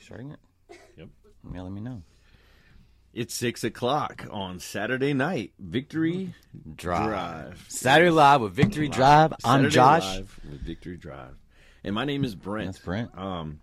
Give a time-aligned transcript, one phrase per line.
[0.00, 0.78] starting it?
[0.96, 1.08] Yep.
[1.54, 2.02] Yeah, let me know.
[3.12, 5.52] It's six o'clock on Saturday night.
[5.58, 6.34] Victory
[6.76, 7.08] Drive.
[7.08, 7.66] Drive.
[7.68, 9.32] Saturday Live with Victory Drive.
[9.44, 10.16] I'm Saturday Josh.
[10.16, 11.36] Live with Victory Drive,
[11.84, 12.68] and my name is Brent.
[12.68, 13.16] That's Brent.
[13.18, 13.60] Um,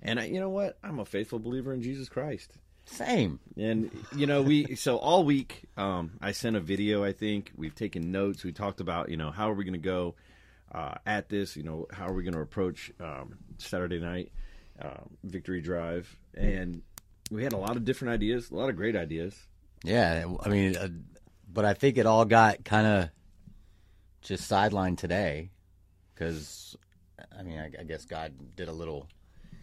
[0.00, 0.78] and I, you know what?
[0.82, 2.52] I'm a faithful believer in Jesus Christ.
[2.86, 3.40] Same.
[3.56, 7.04] And you know, we so all week, um, I sent a video.
[7.04, 8.44] I think we've taken notes.
[8.44, 10.14] We talked about you know how are we going to go
[10.72, 11.56] uh, at this.
[11.56, 14.32] You know how are we going to approach um, Saturday night
[14.82, 16.82] um, victory drive, and
[17.30, 19.34] we had a lot of different ideas, a lot of great ideas.
[19.84, 20.88] Yeah, I mean, uh,
[21.52, 23.10] but I think it all got kind of
[24.22, 25.50] just sidelined today
[26.14, 26.76] because,
[27.36, 29.06] I mean, I, I guess God did a little.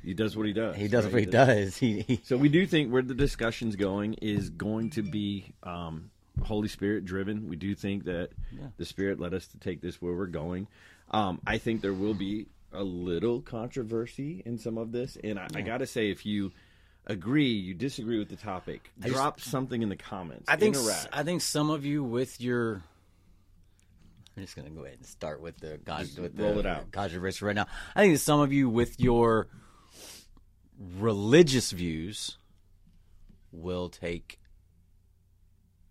[0.04, 0.76] He does what he does.
[0.76, 1.14] He does right?
[1.14, 1.78] what he does.
[1.86, 6.12] He, he So we do think where the discussion's going is going to be um,
[6.44, 7.48] Holy Spirit driven.
[7.48, 8.30] We do think that
[8.78, 10.68] the Spirit led us to take this where we're going.
[11.12, 15.48] Um, I think there will be a little controversy in some of this, and I,
[15.56, 16.52] I got to say, if you
[17.08, 20.46] agree, you disagree with the topic, just- drop something in the comments.
[20.50, 20.76] I think.
[21.14, 22.84] I think some of you with your.
[24.38, 26.92] I'm just gonna go ahead and start with the Just with roll the it out.
[26.92, 27.68] controversy right now.
[27.96, 29.48] I think some of you with your
[31.00, 32.38] religious views
[33.54, 34.38] will take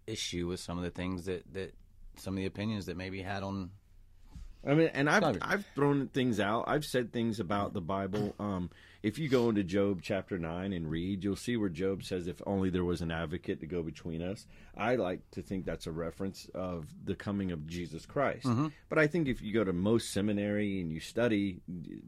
[0.06, 1.74] issue with some of the things that that
[2.16, 3.70] some of the opinions that maybe had on.
[4.66, 5.38] I mean, and I've Sorry.
[5.42, 6.64] I've thrown things out.
[6.66, 8.34] I've said things about the Bible.
[8.38, 8.70] Um,
[9.02, 12.40] if you go into Job chapter nine and read, you'll see where Job says, "If
[12.46, 15.92] only there was an advocate to go between us." I like to think that's a
[15.92, 18.46] reference of the coming of Jesus Christ.
[18.88, 21.60] But I think if you go to most seminary and you study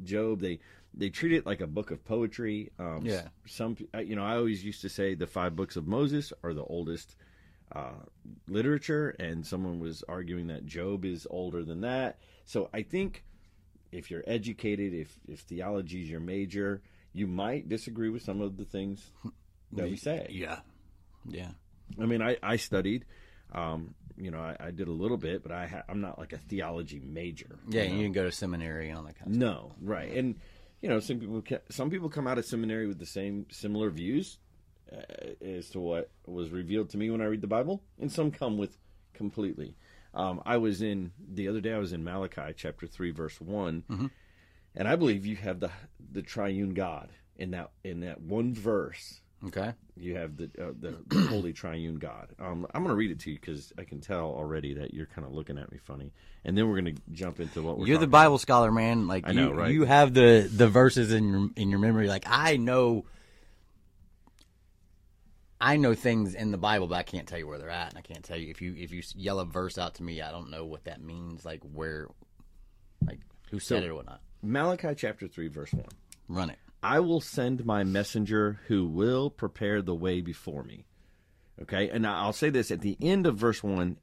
[0.02, 0.60] Job, they
[0.94, 2.70] they treat it like a book of poetry.
[2.78, 3.28] Um, Yeah.
[3.46, 6.64] Some you know, I always used to say the five books of Moses are the
[6.64, 7.16] oldest
[7.72, 7.90] uh,
[8.48, 12.18] literature, and someone was arguing that Job is older than that.
[12.46, 13.24] So I think
[13.92, 16.80] if you're educated, if if theology is your major,
[17.12, 19.10] you might disagree with some of the things
[19.72, 20.28] that we say.
[20.30, 20.60] Yeah,
[21.28, 21.50] yeah.
[22.00, 23.04] I mean, I I studied.
[23.52, 26.32] Um, you know, I, I did a little bit, but I ha- I'm not like
[26.32, 27.58] a theology major.
[27.68, 28.02] Yeah, you you know?
[28.02, 29.36] didn't go to seminary on that kind of.
[29.36, 30.36] No, right, and
[30.80, 33.90] you know, some people ca- some people come out of seminary with the same similar
[33.90, 34.38] views
[34.92, 35.00] uh,
[35.44, 38.56] as to what was revealed to me when I read the Bible, and some come
[38.56, 38.76] with
[39.14, 39.76] completely.
[40.16, 41.72] Um, I was in the other day.
[41.72, 43.84] I was in Malachi chapter three, verse one,
[44.74, 45.70] and I believe you have the
[46.12, 49.20] the triune God in that in that one verse.
[49.46, 49.74] Okay.
[49.96, 52.34] You have the uh, the, the holy triune God.
[52.38, 55.06] Um, I'm going to read it to you because I can tell already that you're
[55.06, 56.12] kind of looking at me funny,
[56.44, 57.86] and then we're going to jump into what we're.
[57.86, 59.06] You're the Bible scholar, man.
[59.06, 59.70] Like I you, know, right?
[59.70, 62.08] you have the the verses in your in your memory.
[62.08, 63.04] Like I know,
[65.60, 67.98] I know things in the Bible, but I can't tell you where they're at, and
[67.98, 70.30] I can't tell you if you if you yell a verse out to me, I
[70.30, 71.44] don't know what that means.
[71.44, 72.08] Like where,
[73.06, 74.20] like who said it or whatnot.
[74.42, 75.84] Malachi chapter 3, verse 1.
[76.28, 76.58] Run it.
[76.82, 80.84] I will send my messenger who will prepare the way before me.
[81.62, 83.96] Okay, and I'll say this at the end of verse 1,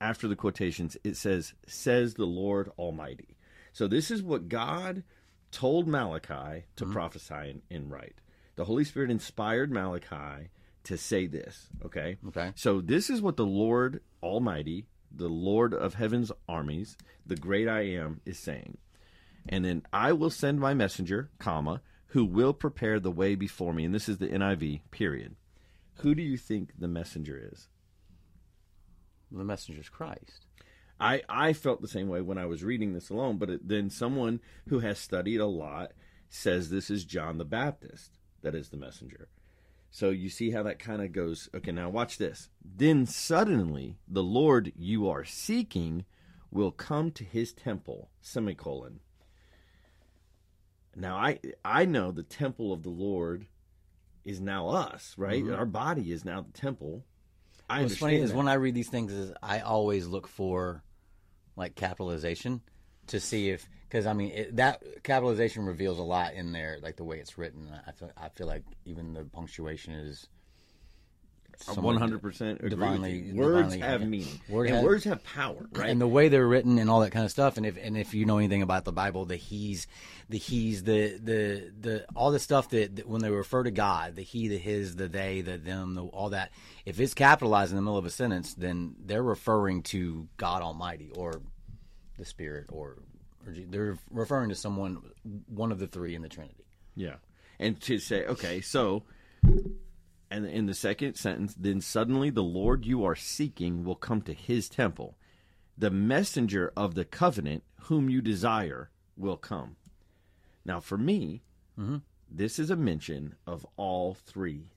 [0.00, 3.36] after the quotations, it says, Says the Lord Almighty.
[3.72, 5.02] So this is what God
[5.50, 6.92] told Malachi to mm-hmm.
[6.92, 8.20] prophesy and, and write.
[8.54, 10.48] The Holy Spirit inspired Malachi
[10.86, 11.68] to say this.
[11.84, 12.52] Okay, Okay.
[12.54, 17.82] so this is what the Lord Almighty, the Lord of heaven's armies, the great I
[17.82, 18.78] am, is saying.
[19.48, 23.84] And then I will send my messenger, comma, who will prepare the way before me.
[23.84, 25.36] And this is the NIV, period.
[26.00, 27.68] Who do you think the messenger is?
[29.30, 30.46] The messenger is Christ.
[30.98, 33.90] I, I felt the same way when I was reading this alone, but it, then
[33.90, 35.92] someone who has studied a lot
[36.28, 39.28] says this is John the Baptist that is the messenger.
[39.96, 41.48] So you see how that kind of goes.
[41.54, 42.50] Okay, now watch this.
[42.62, 46.04] Then suddenly the Lord you are seeking
[46.50, 49.00] will come to his temple, semicolon.
[50.94, 53.46] Now I I know the temple of the Lord
[54.22, 55.42] is now us, right?
[55.42, 55.54] Mm-hmm.
[55.54, 57.06] Our body is now the temple.
[57.70, 60.82] I What's funny understand is when I read these things, is I always look for
[61.56, 62.60] like capitalization
[63.06, 66.96] to see if because I mean it, that capitalization reveals a lot in there, like
[66.96, 67.68] the way it's written.
[67.86, 70.28] I feel I feel like even the punctuation is
[71.74, 74.06] One hundred percent divinely- Words divinely- have yeah.
[74.06, 75.88] meaning, Word and has- words have power, right?
[75.88, 77.56] and the way they're written and all that kind of stuff.
[77.56, 79.86] And if and if you know anything about the Bible, the he's,
[80.28, 84.16] the he's, the the the all the stuff that, that when they refer to God,
[84.16, 86.50] the he, the his, the they, the them, the, all that.
[86.84, 91.10] If it's capitalized in the middle of a sentence, then they're referring to God Almighty
[91.16, 91.40] or
[92.18, 92.98] the Spirit or,
[93.46, 94.98] or they're referring to someone,
[95.46, 96.64] one of the three in the Trinity.
[96.94, 97.16] yeah,
[97.58, 99.04] and to say, okay, so,
[100.30, 104.32] and in the second sentence, then suddenly the Lord you are seeking will come to
[104.32, 105.16] His temple.
[105.78, 109.76] The messenger of the covenant whom you desire will come.
[110.64, 111.42] Now, for me,
[111.78, 111.98] mm-hmm.
[112.30, 114.70] this is a mention of all three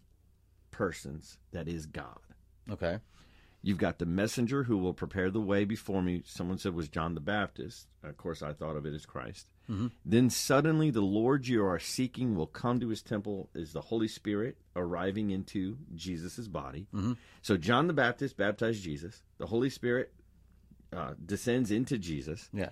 [0.71, 2.19] persons that is God.
[2.69, 2.99] Okay.
[3.61, 6.21] You've got the messenger who will prepare the way before me.
[6.25, 7.87] Someone said was John the Baptist.
[8.03, 9.47] Of course, I thought of it as Christ.
[10.03, 14.07] Then suddenly the Lord you are seeking will come to his temple is the Holy
[14.07, 16.87] Spirit arriving into Jesus' body.
[17.41, 19.21] So John the Baptist baptized Jesus.
[19.37, 20.11] The Holy Spirit
[20.91, 22.49] uh, descends into Jesus.
[22.51, 22.69] Yeah.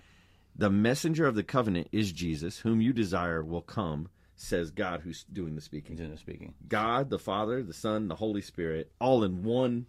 [0.55, 5.23] The messenger of the covenant is Jesus, whom you desire will come, says God who's
[5.25, 5.97] doing the speaking.
[5.97, 6.55] Generally speaking.
[6.67, 9.85] God, the Father, the Son, the Holy Spirit, all in one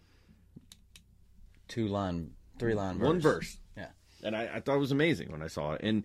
[1.68, 3.06] Two line, three line verse.
[3.06, 3.58] one verse.
[3.76, 3.88] Yeah.
[4.24, 5.82] And I, I thought it was amazing when I saw it.
[5.84, 6.04] And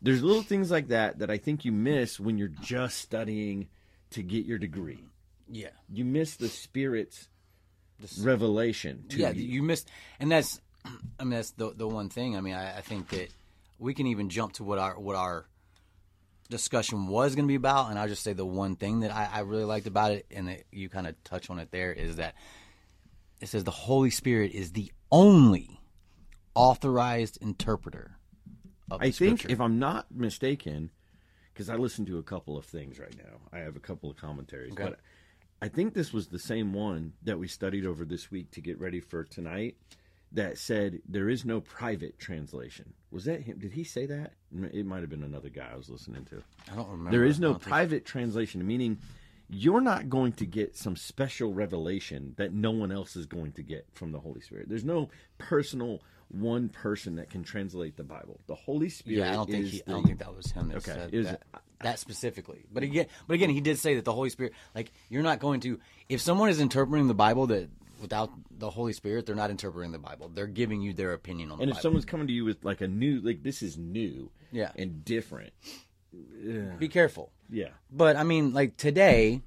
[0.00, 3.68] there's little things like that that I think you miss when you're just studying
[4.10, 5.04] to get your degree.
[5.48, 5.70] Yeah.
[5.88, 7.28] You miss the Spirit's
[8.20, 9.44] revelation to yeah, you.
[9.44, 9.88] you missed,
[10.18, 12.36] and that's, I mean, that's the the one thing.
[12.36, 13.28] I mean, I, I think that
[13.78, 15.46] we can even jump to what our what our
[16.50, 19.28] discussion was going to be about, and I'll just say the one thing that I,
[19.32, 22.16] I really liked about it, and that you kind of touch on it there, is
[22.16, 22.34] that
[23.40, 25.78] it says the Holy Spirit is the only
[26.54, 28.16] authorized interpreter.
[28.90, 30.90] Of the I think, if I'm not mistaken,
[31.52, 34.16] because I listened to a couple of things right now, I have a couple of
[34.16, 34.82] commentaries, Okay.
[34.84, 34.98] but
[35.62, 38.80] I think this was the same one that we studied over this week to get
[38.80, 39.76] ready for tonight.
[40.34, 42.94] That said, there is no private translation.
[43.10, 43.58] Was that him?
[43.58, 44.32] Did he say that?
[44.72, 46.42] It might have been another guy I was listening to.
[46.72, 47.10] I don't remember.
[47.10, 48.98] There is no don't think- private translation, meaning
[49.52, 53.62] you're not going to get some special revelation that no one else is going to
[53.62, 54.68] get from the Holy Spirit.
[54.68, 58.40] There's no personal one person that can translate the Bible.
[58.46, 59.18] The Holy Spirit.
[59.18, 61.26] Yeah, I don't think he, I don't think that was him that Okay, said is
[61.26, 61.42] that,
[61.80, 62.64] that specifically.
[62.72, 65.60] But again, but again, he did say that the Holy Spirit, like you're not going
[65.60, 65.78] to,
[66.08, 67.68] if someone is interpreting the Bible that
[68.00, 70.30] without the Holy Spirit, they're not interpreting the Bible.
[70.34, 71.82] They're giving you their opinion on the And if Bible.
[71.82, 74.70] someone's coming to you with like a new, like this is new, Yeah.
[74.76, 75.52] and different,
[76.78, 77.32] Be careful.
[77.50, 79.42] yeah, But I mean, like today,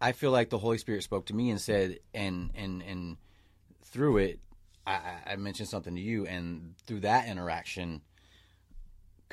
[0.00, 3.16] I feel like the Holy Spirit spoke to me and said, and and and
[3.82, 4.40] through it,
[4.86, 8.02] I, I- mentioned something to you, and through that interaction,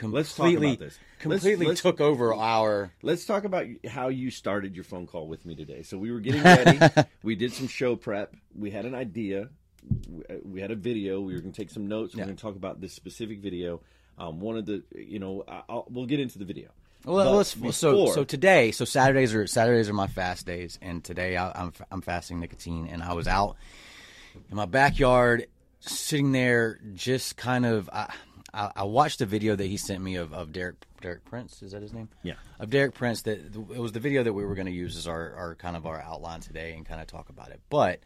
[0.02, 0.98] Let's talk completely about this.
[1.24, 2.92] Let's- completely let's- took over our.
[3.04, 5.84] Let's talk about how you started your phone call with me today.
[5.84, 6.80] So we were getting ready.
[7.24, 8.36] we did some show prep.
[8.56, 9.50] We had an idea.
[10.10, 11.22] We- uh, We had a video.
[11.22, 12.16] We were going to take some notes.
[12.16, 12.26] We Yeah.
[12.26, 13.82] going to talk about this specific video.
[14.18, 16.70] Um, one of the, you know, I'll, we'll get into the video.
[17.04, 21.04] Well, let's, so before- so today, so Saturdays are Saturdays are my fast days, and
[21.04, 23.58] today I, I'm I'm fasting nicotine, and I was out
[24.50, 25.46] in my backyard,
[25.82, 27.90] sitting there, just kind of.
[27.94, 28.12] I,
[28.54, 31.62] I, I watched a video that he sent me of, of Derek Derek Prince.
[31.62, 32.10] Is that his name?
[32.24, 32.36] Yeah.
[32.58, 33.24] Of Derek Prince.
[33.24, 35.76] That it was the video that we were going to use as our, our kind
[35.76, 37.60] of our outline today, and kind of talk about it.
[37.70, 38.00] But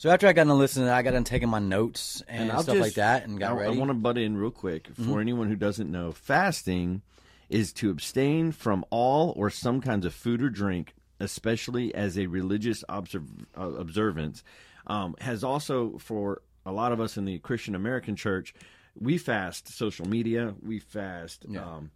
[0.00, 2.76] so after I got to listen, I got done taking my notes and, I'll stuff
[2.76, 3.74] just- like that, and got I, ready.
[3.74, 5.20] I want to butt in real quick for Mm-hmm.
[5.20, 6.12] anyone who doesn't know.
[6.12, 7.02] Fasting
[7.48, 12.26] is to abstain from all or some kinds of food or drink, especially as a
[12.26, 14.42] religious observ- uh, observance.
[14.86, 18.54] Um, has also for a lot of us in the Christian American church,
[18.98, 20.54] we fast social media.
[20.62, 21.44] We fast.
[21.56, 21.90] Um,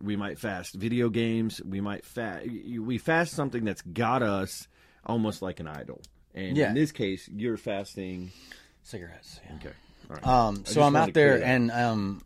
[0.00, 1.60] we might fast video games.
[1.62, 2.46] We might fast.
[2.46, 4.66] We fast something that's got us
[5.04, 6.00] almost like an idol.
[6.34, 6.68] And Yeah.
[6.68, 8.30] in this case, you're fasting.
[8.82, 9.40] cigarettes.
[9.48, 9.56] Yeah.
[9.56, 9.76] Okay.
[10.08, 10.26] All right.
[10.26, 12.22] Um, so I'm out there, and um,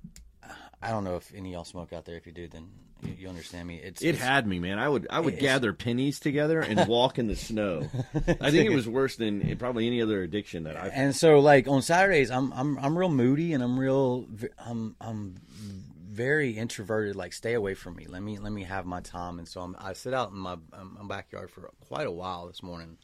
[0.81, 2.17] I don't know if any of y'all smoke out there.
[2.17, 2.69] If you do, then
[3.03, 3.77] you, you understand me.
[3.77, 4.79] It's It it's- had me, man.
[4.79, 7.89] I would I would gather pennies together and walk in the snow.
[8.15, 10.93] I think it was worse than probably any other addiction that I've.
[10.95, 14.27] and so like on Saturdays, I'm I'm I'm real moody, and I'm real
[14.59, 15.35] I'm I'm
[16.09, 17.17] very introverted.
[17.17, 18.07] Like, stay away from me.
[18.09, 19.39] Let me let me have my time.
[19.39, 22.47] And so I'm, I sit out in my, um, my backyard for quite a while
[22.47, 22.97] this morning,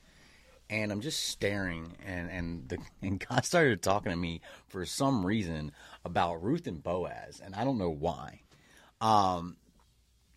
[0.71, 1.97] and I'm just staring.
[2.07, 5.73] And and the and God started talking to me for some reason
[6.05, 8.41] about Ruth and Boaz, and I don't know why.
[9.01, 9.57] Um,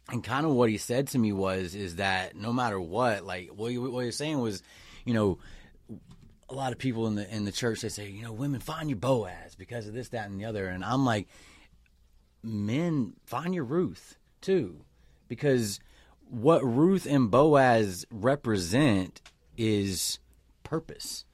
[0.09, 3.49] and kind of what he said to me was is that no matter what, like
[3.49, 4.61] what he, what he was saying was,
[5.05, 5.37] you know,
[6.49, 8.89] a lot of people in the in the church they say, you know, women find
[8.89, 11.27] your Boaz because of this, that, and the other, and I'm like,
[12.41, 14.83] men find your Ruth too,
[15.27, 15.79] because
[16.29, 19.21] what Ruth and Boaz represent
[19.55, 20.19] is
[20.63, 21.25] purpose.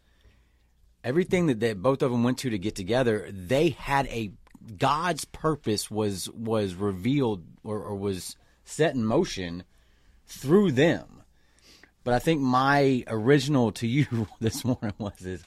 [1.04, 4.32] Everything that, that both of them went to to get together, they had a
[4.78, 9.64] God's purpose was was revealed or, or was set in motion
[10.26, 11.24] through them.
[12.04, 15.44] But I think my original to you this morning was is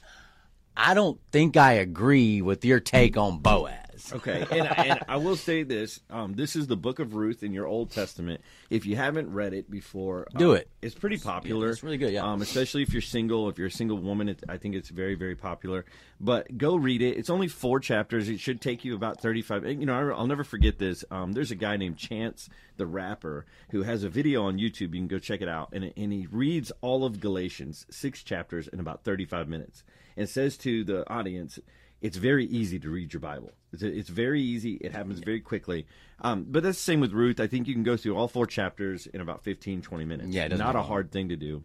[0.75, 3.82] I don't think I agree with your take on Boaz.
[4.05, 4.13] Is.
[4.13, 7.53] Okay, and, and I will say this: um, this is the Book of Ruth in
[7.53, 8.41] your Old Testament.
[8.69, 10.69] If you haven't read it before, Do um, it.
[10.81, 11.69] It's pretty popular.
[11.69, 12.23] it's really good, yeah.
[12.23, 13.49] Um, especially if you're single.
[13.49, 15.85] If you're a single woman, it, I think it's very, very popular.
[16.19, 17.17] But go read it.
[17.17, 18.29] It's only four chapters.
[18.29, 19.65] It should take you about thirty-five.
[19.65, 21.03] You know, I, I'll never forget this.
[21.11, 24.93] Um, there's a guy named Chance the rapper who has a video on YouTube.
[24.93, 28.67] You can go check it out, and and he reads all of Galatians, six chapters
[28.67, 29.83] in about thirty-five minutes,
[30.17, 31.59] and says to the audience
[32.03, 33.51] it's very easy to read your Bible.
[33.71, 34.73] It's, it's very easy.
[34.73, 35.87] It happens very quickly.
[36.21, 37.39] Um, but that's the same with Ruth.
[37.39, 40.29] I think you can go through all four chapters in about 15, 20 minutes.
[40.29, 40.87] Yeah, not a long.
[40.87, 41.63] hard thing to do.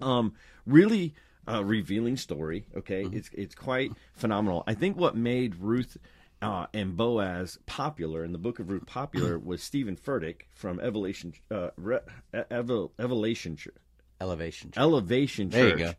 [0.00, 0.34] Um,
[0.64, 1.14] really
[1.46, 2.66] uh, revealing story.
[2.76, 3.16] Okay, Mm-hmm.
[3.16, 4.64] it's it's quite phenomenal.
[4.66, 5.96] I think what made Ruth
[6.40, 11.32] uh, and Boaz popular in the Book of Ruth popular was Stephen Furtick from Evolution
[11.50, 12.00] uh, Re-
[12.32, 13.68] Evo, Evolution Ch-
[14.20, 14.72] Elevation.
[14.76, 15.92] Elevation There you go.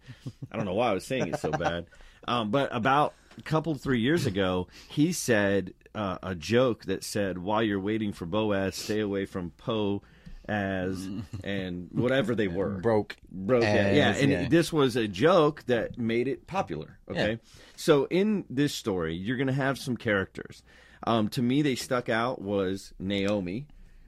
[0.52, 1.88] I don't know why I was saying it so bad.
[2.28, 7.38] Um, but about a couple, three years ago, he said uh, a joke that said,
[7.38, 10.02] while you're waiting for Boaz, stay away from Poe
[10.48, 11.08] as
[11.44, 12.80] and whatever they were.
[12.80, 13.16] Broke.
[13.32, 13.64] Broke.
[13.64, 14.16] yeah, as, yeah.
[14.16, 14.48] And yeah.
[14.50, 16.98] this was a joke that made it popular.
[17.10, 17.32] Okay.
[17.32, 17.38] Yeah.
[17.76, 20.64] So in this story, you're going to have some characters.
[21.06, 23.68] Um, to me, they stuck out was Naomi,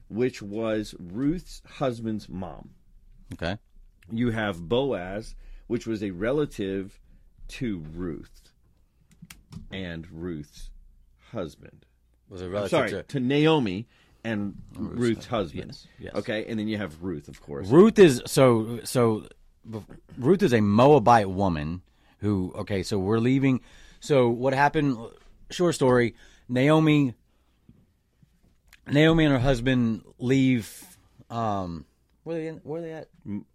[0.09, 2.71] which was Ruth's husband's mom
[3.33, 3.57] Okay.
[4.11, 5.35] you have Boaz,
[5.67, 6.99] which was a relative
[7.47, 8.40] to Ruth
[9.71, 10.69] and Ruth's
[11.31, 11.85] husband.
[12.29, 13.87] Was a relative sorry, to to Naomi
[14.23, 15.71] and Ruth's, husband.
[15.71, 16.15] yes, yes.
[16.15, 17.67] Okay, and then you have Ruth, of course.
[17.67, 19.25] Ruth is so so.
[20.17, 21.81] Ruth is a Moabite woman
[22.19, 22.53] who.
[22.55, 23.61] Okay, so we're leaving.
[23.99, 24.97] So what happened?
[25.49, 26.15] Short story.
[26.47, 27.13] Naomi.
[28.87, 30.97] Naomi and her husband leave.
[31.29, 31.85] Um,
[32.23, 33.07] where they in, where are they at?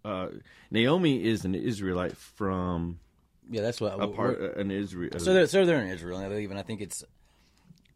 [0.03, 0.27] Uh,
[0.71, 2.99] Naomi is an Israelite from
[3.49, 3.99] Yeah, that's what.
[4.01, 5.19] a part an Israel.
[5.19, 7.03] so they're so they're in Israel and they leave, and I think it's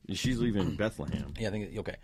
[0.10, 1.34] she's leaving Bethlehem.
[1.40, 1.96] yeah, I think it, okay.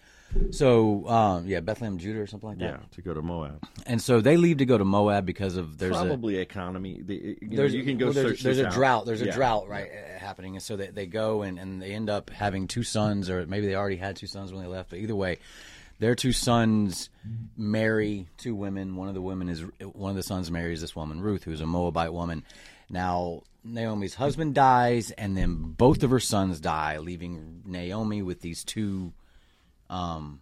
[0.51, 2.66] So um, yeah, Bethlehem, Judah, or something like that.
[2.66, 3.63] Yeah, to go to Moab.
[3.86, 7.01] And so they leave to go to Moab because of there's a Probably economy.
[7.01, 8.74] The, you, know, there's you can go well, there's, search there's a out.
[8.74, 9.36] drought there's a Yeah.
[9.36, 12.68] drought right uh, happening and so they, they go and, and they end up having
[12.68, 15.39] two sons or maybe they already had two sons when they left but either way
[16.00, 17.10] their two sons
[17.56, 19.63] marry two women one of the women is
[19.94, 22.44] one of the sons marries this woman ruth who's a moabite woman
[22.89, 28.63] now naomi's husband dies and then both of her sons die leaving naomi with these
[28.63, 29.12] two
[29.89, 30.41] um,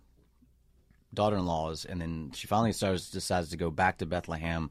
[1.14, 4.70] daughter-in-laws and then she finally starts decides to go back to bethlehem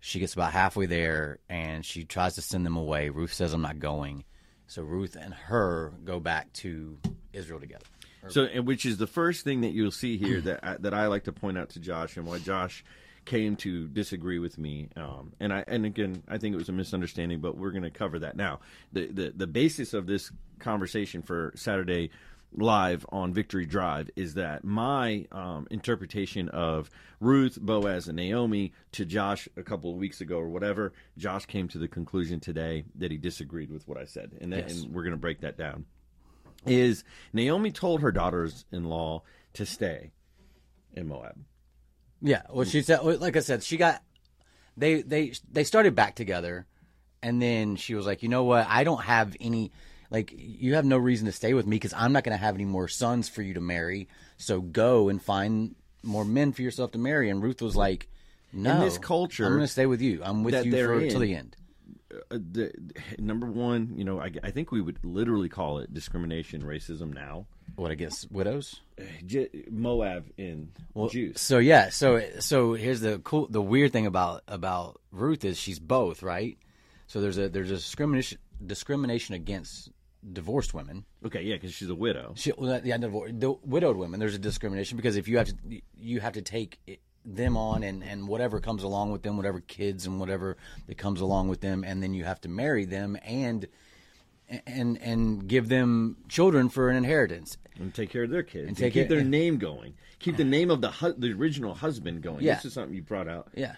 [0.00, 3.08] she gets about halfway there and she tries to send them away.
[3.08, 4.24] Ruth says, I'm not going.
[4.66, 6.98] So Ruth and her go back to
[7.32, 7.84] Israel together.
[8.28, 11.32] So, which is the first thing that you'll see here that that I like to
[11.32, 12.84] point out to Josh, and why Josh
[13.28, 14.88] came to disagree with me.
[14.96, 17.90] Um, and I and again, I think it was a misunderstanding, but we're going to
[17.90, 18.60] cover that now.
[18.92, 22.10] The, the the basis of this conversation for Saturday
[22.56, 26.88] live on Victory Drive is that my um, interpretation of
[27.20, 31.68] Ruth, Boaz, and Naomi to Josh a couple of weeks ago or whatever, Josh came
[31.68, 34.80] to the conclusion today that he disagreed with what I said, and, that, Yes.
[34.80, 35.84] and we're going to break that down
[36.66, 39.22] is Naomi told her daughters-in-law
[39.54, 40.10] to stay
[40.94, 41.36] in Moab.
[42.20, 42.42] Yeah.
[42.50, 44.02] Well, she said, like I said, she got,
[44.76, 46.66] they, they, they started back together.
[47.22, 48.66] And then she was like, you know what?
[48.68, 49.72] I don't have any,
[50.10, 52.54] like, you have no reason to stay with me because I'm not going to have
[52.54, 54.08] any more sons for you to marry.
[54.36, 57.28] So go and find more men for yourself to marry.
[57.28, 58.08] And Ruth was like,
[58.52, 58.80] no.
[58.80, 60.20] this culture I'm going to stay with you.
[60.22, 61.56] I'm with you for, in, till the end.
[62.10, 62.72] Uh, the,
[63.18, 67.46] number one, you know, I, I think we would literally call it discrimination, racism now.
[67.76, 68.80] What, I guess, widows?
[69.26, 70.72] J- Moab in
[71.10, 71.40] Jews.
[71.40, 75.78] So yeah, so so here's the cool, the weird thing about about Ruth is she's
[75.78, 76.56] both right.
[77.06, 79.90] So there's a there's a discrimination discrimination against
[80.32, 81.04] divorced women.
[81.24, 82.32] Okay, yeah, because she's a widow.
[82.36, 84.18] She, well, yeah, divor- the widowed women.
[84.18, 85.54] There's a discrimination because if you have to
[85.96, 87.00] you have to take it-
[87.34, 90.56] them on and and whatever comes along with them, whatever kids and whatever
[90.86, 93.66] that comes along with them, and then you have to marry them and
[94.66, 97.58] and and give them children for an inheritance.
[97.78, 98.68] And take care of their kids.
[98.68, 99.94] And take keep it- their name going.
[100.18, 102.42] Keep the name of the hu- the original husband going.
[102.44, 102.54] Yeah.
[102.56, 103.76] This is something you brought out Yeah.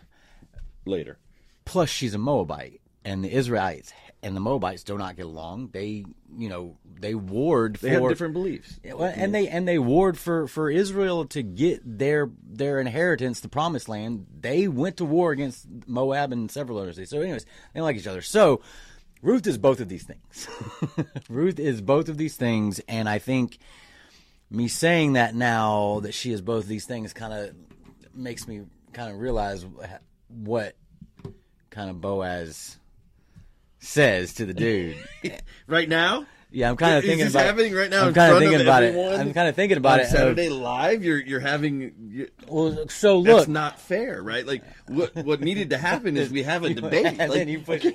[0.86, 1.18] later.
[1.66, 5.70] plus she's a Moabite, and the Israelites and the Moabites do not get along.
[5.72, 6.04] They,
[6.36, 8.78] you know, they warred They for have different beliefs.
[8.84, 13.88] And they and they warred for for Israel to get their their inheritance, the promised
[13.88, 14.26] land.
[14.38, 17.08] They went to war against Moab and several others.
[17.08, 18.22] So, anyways, they don't like each other.
[18.22, 18.60] So,
[19.22, 20.48] Ruth is both of these things.
[21.28, 23.58] Ruth is both of these things, and I think
[24.50, 27.54] me saying that now that she is both of these things kind of
[28.14, 28.62] makes me
[28.92, 29.64] kind of realize
[30.28, 30.76] what
[31.70, 32.79] kind of Boaz
[33.80, 34.96] says to the dude.
[35.66, 38.32] Right now, Yeah, I'm kind of Is thinking this about happening right now I'm kind
[38.32, 38.96] of thinking about it.
[38.96, 40.06] I'm kind of thinking about it.
[40.06, 41.94] of- Saturday Live, you're you're having.
[42.10, 44.44] You, well, so look, that's not fair, right?
[44.44, 47.18] Like what what needed to happen is we have a debate.
[47.18, 47.86] Like, then you push.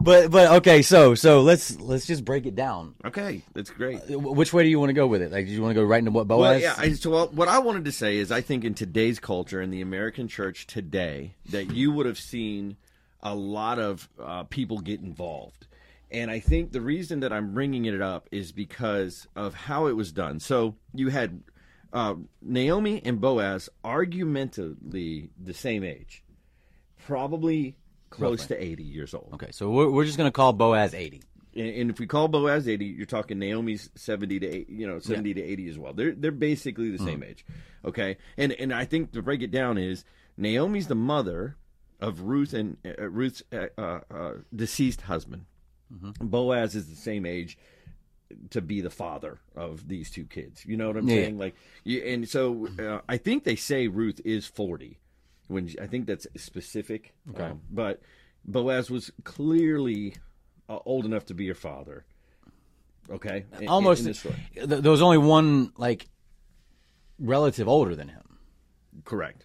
[0.00, 2.94] but but okay, so so let's let's just break it down.
[3.04, 3.96] okay, that's great.
[4.02, 5.32] Uh, wh- Which way do you want to go with it?
[5.32, 6.38] Like, do you want to go right into what Boaz?
[6.38, 6.74] Well, yeah.
[6.78, 9.70] I, so well, what I wanted to say is, I think in today's culture, in
[9.72, 12.76] the American church today, that you would have seen
[13.22, 15.66] a lot of uh, people get involved,
[16.10, 19.92] and I think the reason that I'm bringing it up is because of how it
[19.96, 20.40] was done.
[20.40, 21.42] So you had
[21.92, 26.22] uh, Naomi and Boaz argumentatively the same age,
[27.06, 27.76] probably
[28.10, 28.56] close Roughly.
[28.56, 29.30] to 80 years old.
[29.34, 31.22] okay, so we're, we're just gonna call Boaz eighty.
[31.54, 35.00] And, and if we call Boaz 80, you're talking Naomi's 70 to 80, you know,
[35.00, 35.92] 70 to 80 as well.
[35.92, 37.44] They're they're basically the same age.
[37.84, 38.18] Okay?
[38.36, 40.04] And and I think to break it down is
[40.36, 41.56] Naomi's the mother
[42.00, 45.46] of Ruth and uh, Ruth's uh, uh, uh, deceased husband.
[46.20, 47.58] Boaz is the same age
[48.50, 50.64] to be the father of these two kids.
[50.64, 51.16] You know what I'm Yeah.
[51.16, 51.38] saying?
[51.38, 54.98] Like you, and so uh, I think they say Ruth is 40
[55.48, 57.12] when I think that's specific.
[57.30, 57.42] Okay.
[57.42, 58.00] Um, but
[58.44, 60.14] Boaz was clearly
[60.68, 62.04] uh, old enough to be your father.
[63.10, 64.06] Okay, In- Almost.
[64.06, 64.12] in
[64.68, 66.06] th- there was only one like
[67.18, 68.38] relative older than him.
[69.04, 69.44] correct.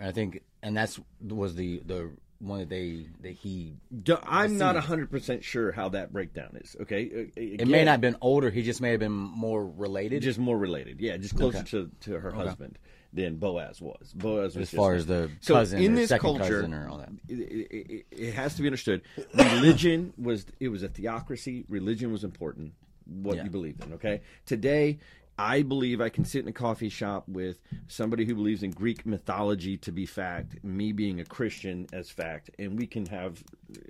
[0.00, 2.10] I think, and that's was the the
[2.40, 3.74] one that they that he.
[4.04, 6.76] Do- I'm not 100 percent sure how that breakdown is.
[6.82, 8.50] Okay, Uh, It may not have been older.
[8.50, 10.22] He just may have been more related.
[10.22, 11.00] just more related.
[11.00, 12.78] Yeah, just closer to, to her husband
[13.12, 14.12] than Boaz was.
[14.14, 16.74] Boaz was as far as just- the So cousin, in or this second culture, cousin,
[16.74, 17.08] or all that.
[17.28, 19.02] it, it, it- it has to be understood.
[19.34, 21.64] Religion was it was a theocracy.
[21.68, 22.72] Religion was important.
[23.06, 23.44] What Yeah.
[23.44, 23.94] you believed in.
[23.94, 24.20] Okay.
[24.44, 24.98] Today,
[25.38, 29.06] I believe I can sit in a coffee shop with somebody who believes in Greek
[29.06, 33.42] mythology to be fact, me being a Christian as fact, and we can have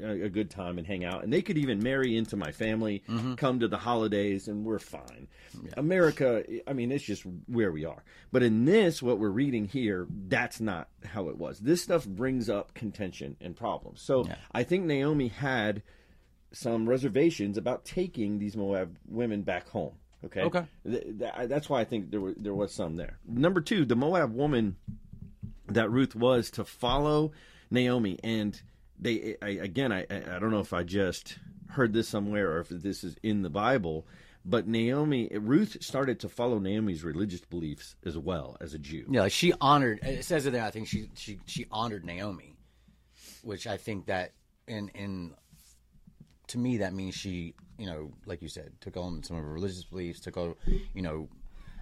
[0.02, 1.24] a, a good time and hang out.
[1.24, 3.34] And they could even marry into my family, Mm-hmm.
[3.36, 5.28] come to the holidays, and we're fine.
[5.76, 8.02] America, I mean, it's just where we are.
[8.32, 11.58] But in this, what we're reading here, that's not how it was.
[11.60, 14.02] This stuff brings up contention and problems.
[14.02, 14.36] So Yeah.
[14.52, 15.82] I think Naomi had
[16.52, 19.94] some reservations about taking these Moab women back home.
[20.24, 20.42] Okay.
[20.42, 20.64] Okay.
[20.84, 23.18] Th- th- that's why I think there were, there was some there.
[23.26, 24.76] Number two, the Moab woman
[25.68, 27.32] that Ruth was to follow
[27.70, 28.60] Naomi, and
[28.98, 31.38] they I, again, I I don't know if I just
[31.70, 34.06] heard this somewhere or if this is in the Bible,
[34.44, 39.06] but Naomi Ruth started to follow Naomi's religious beliefs as well as a Jew.
[39.10, 40.00] Yeah, like she honored.
[40.02, 40.64] It says it there.
[40.64, 42.56] I think she she she honored Naomi,
[43.42, 44.32] which I think that
[44.66, 45.34] in in
[46.48, 49.50] to me that means she you know like you said took on some of her
[49.52, 50.54] religious beliefs, took on
[50.94, 51.28] you know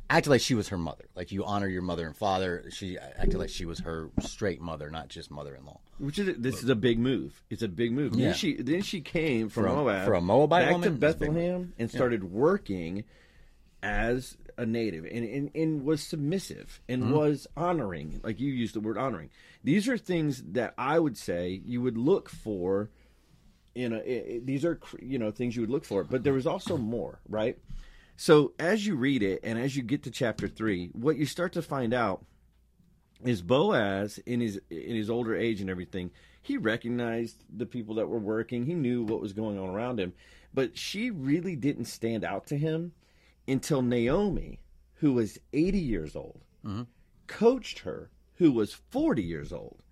[0.09, 1.07] acted like she was her mother.
[1.16, 2.64] Like you honor your mother and father.
[2.70, 5.81] She acted like she was her straight mother, not just mother-in-law.
[5.98, 7.42] Which is this is a big move.
[7.50, 8.14] It's a big move.
[8.14, 8.26] Yeah.
[8.26, 11.18] Then she then she came from from Moab a Moabite back woman, to it's a
[11.18, 11.37] big move.
[11.37, 13.05] Bethlehem and started working
[13.83, 17.12] as a native and, and, and was submissive and Mm-hmm.
[17.14, 19.31] was honoring, like you used the word honoring.
[19.64, 22.90] These are things that I would say you would look for.
[23.77, 26.33] In a, i- i- these are you know things you would look for, but there
[26.33, 27.59] was also more, right?
[28.17, 31.53] So as you read it and as you get to chapter three, what you start
[31.53, 32.25] to find out
[33.23, 36.11] is Boaz in his in his older age and everything,
[36.43, 38.65] he recognized the people that were working.
[38.65, 40.15] He knew what was going on around him,
[40.55, 42.93] but she really didn't stand out to him
[43.47, 44.61] until Naomi,
[44.95, 46.83] who was 80 years old, mm-hmm.
[47.27, 49.83] coached her, who was 40 years old,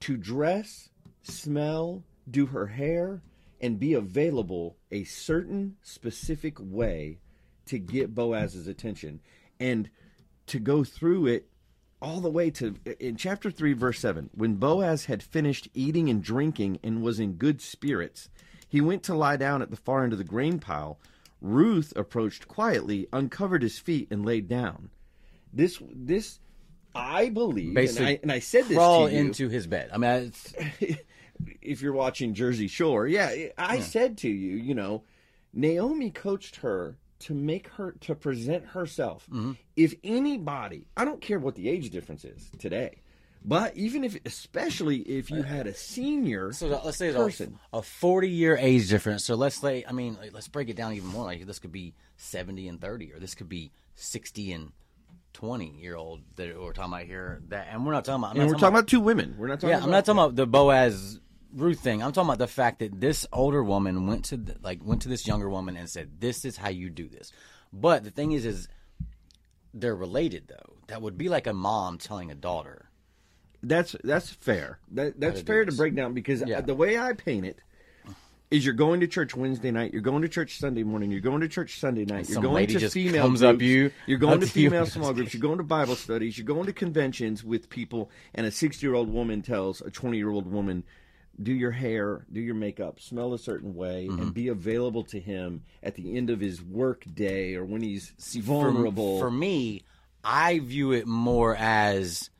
[0.00, 0.88] to dress,
[1.22, 3.22] smell, do her hair,
[3.60, 7.18] and be available a certain specific way
[7.66, 9.20] to get Boaz's attention.
[9.60, 9.90] And
[10.46, 11.48] to go through it
[12.00, 16.22] all the way to in chapter 3 verse 7 when Boaz had finished eating and
[16.22, 18.28] drinking and was in good spirits
[18.68, 20.98] he went to lie down at the far end of the grain pile.
[21.40, 24.90] Ruth approached quietly uncovered his feet and laid down.
[25.52, 26.40] This this
[26.94, 29.90] I believe and I, and I said this Crawl to you into his bed.
[29.92, 30.54] I mean, it's,
[31.60, 35.04] if you're watching Jersey Shore, yeah, I said to you, you know,
[35.52, 39.26] Naomi coached her to make her to present herself.
[39.30, 39.52] Mm-hmm.
[39.76, 43.02] If anybody, I don't care what the age difference is today,
[43.44, 48.56] but even if, especially if you had a senior so let's say person, a, forty-year
[48.56, 49.24] age difference.
[49.24, 51.24] So let's say, I mean, let's break it down even more.
[51.24, 54.72] Like this could be seventy and thirty, or this could be sixty and
[55.32, 57.42] twenty-year-old that we're talking about here.
[57.48, 58.34] That, and we're not talking about.
[58.34, 59.34] I'm and we're talking about two women.
[59.38, 59.70] We're not talking.
[59.70, 61.20] Yeah, about, I'm not talking about the Boaz
[61.54, 62.02] Ruth thing.
[62.02, 65.08] I'm talking about the fact that this older woman went to the, like went to
[65.08, 67.32] this younger woman and said, "This is how you do this."
[67.72, 68.68] But the thing is, is
[69.74, 70.76] they're related though.
[70.88, 72.90] That would be like a mom telling a daughter.
[73.62, 74.78] That's that's fair.
[74.92, 76.60] That that's fair to break down because Yeah.
[76.60, 77.58] the way I paint it,
[78.50, 81.40] is you're going to church Wednesday night, you're going to church Sunday morning, you're going
[81.40, 84.46] to church Sunday night, you're going to female comes groups, up you, you're going to
[84.46, 84.70] up to you.
[84.70, 88.46] female small groups, you're going to Bible studies, you're going to conventions with people, and
[88.46, 90.84] a 60 year old woman tells a 20 year old woman,
[91.42, 94.22] do your hair, do your makeup, smell a certain way, Mm-hmm.
[94.22, 98.12] and be available to him at the end of his work day or when he's
[98.18, 99.18] For- vulnerable.
[99.20, 99.82] For, me,
[100.24, 102.30] I view it more as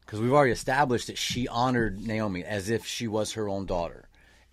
[0.00, 4.08] because we've already established that she honored Naomi as if she was her own daughter,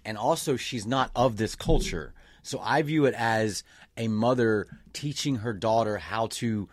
[0.05, 2.13] and also she's not of this culture.
[2.43, 3.63] So I view it as
[3.97, 6.69] a mother teaching her daughter how to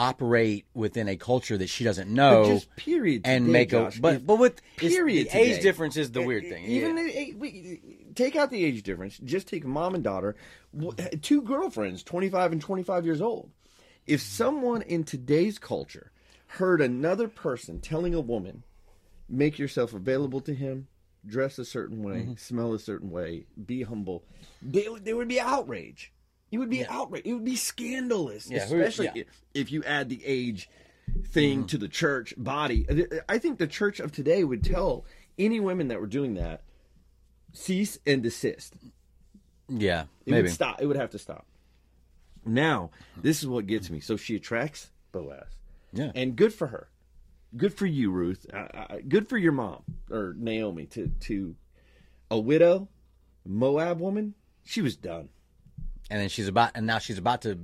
[0.00, 2.42] operate within a culture that she doesn't know.
[2.44, 5.96] But just period and today, make Josh, a but but with period the age difference
[5.98, 6.64] is the weird thing.
[6.64, 7.02] Even yeah.
[7.04, 7.80] the we-
[8.14, 9.18] take out the age difference.
[9.18, 10.36] Just take mom and daughter,
[11.20, 13.50] two girlfriends, twenty five and twenty five years old.
[14.06, 16.12] If someone in today's culture
[16.46, 18.64] heard another person telling a woman,
[19.28, 20.88] "Make yourself available to him,
[21.26, 22.34] dress a certain way, Mm-hmm.
[22.36, 24.24] smell a certain way, be humble,"
[24.62, 26.12] they would- there would be outrage.
[26.50, 27.22] It would be outrage.
[27.24, 29.22] It would be scandalous, Yeah, especially yeah.
[29.54, 30.68] if, you add the age
[31.28, 32.86] thing to the church body.
[33.28, 35.04] I think the church of today would tell
[35.38, 36.62] any women that were doing that
[37.52, 38.74] cease and desist.
[39.68, 40.80] yeah, It maybe would stop.
[40.82, 41.46] It would have to stop.
[42.44, 44.00] Now, this is what gets me.
[44.00, 45.46] So she attracts Boaz.
[45.92, 46.12] Yeah.
[46.14, 46.88] And good for her.
[47.56, 48.46] Good for you, Ruth.
[48.52, 51.56] Uh, good for your mom or Naomi to to
[52.30, 52.88] a widow,
[53.44, 54.34] Moab woman.
[54.64, 55.30] She was done.
[56.10, 57.58] And then she's about and now she's about to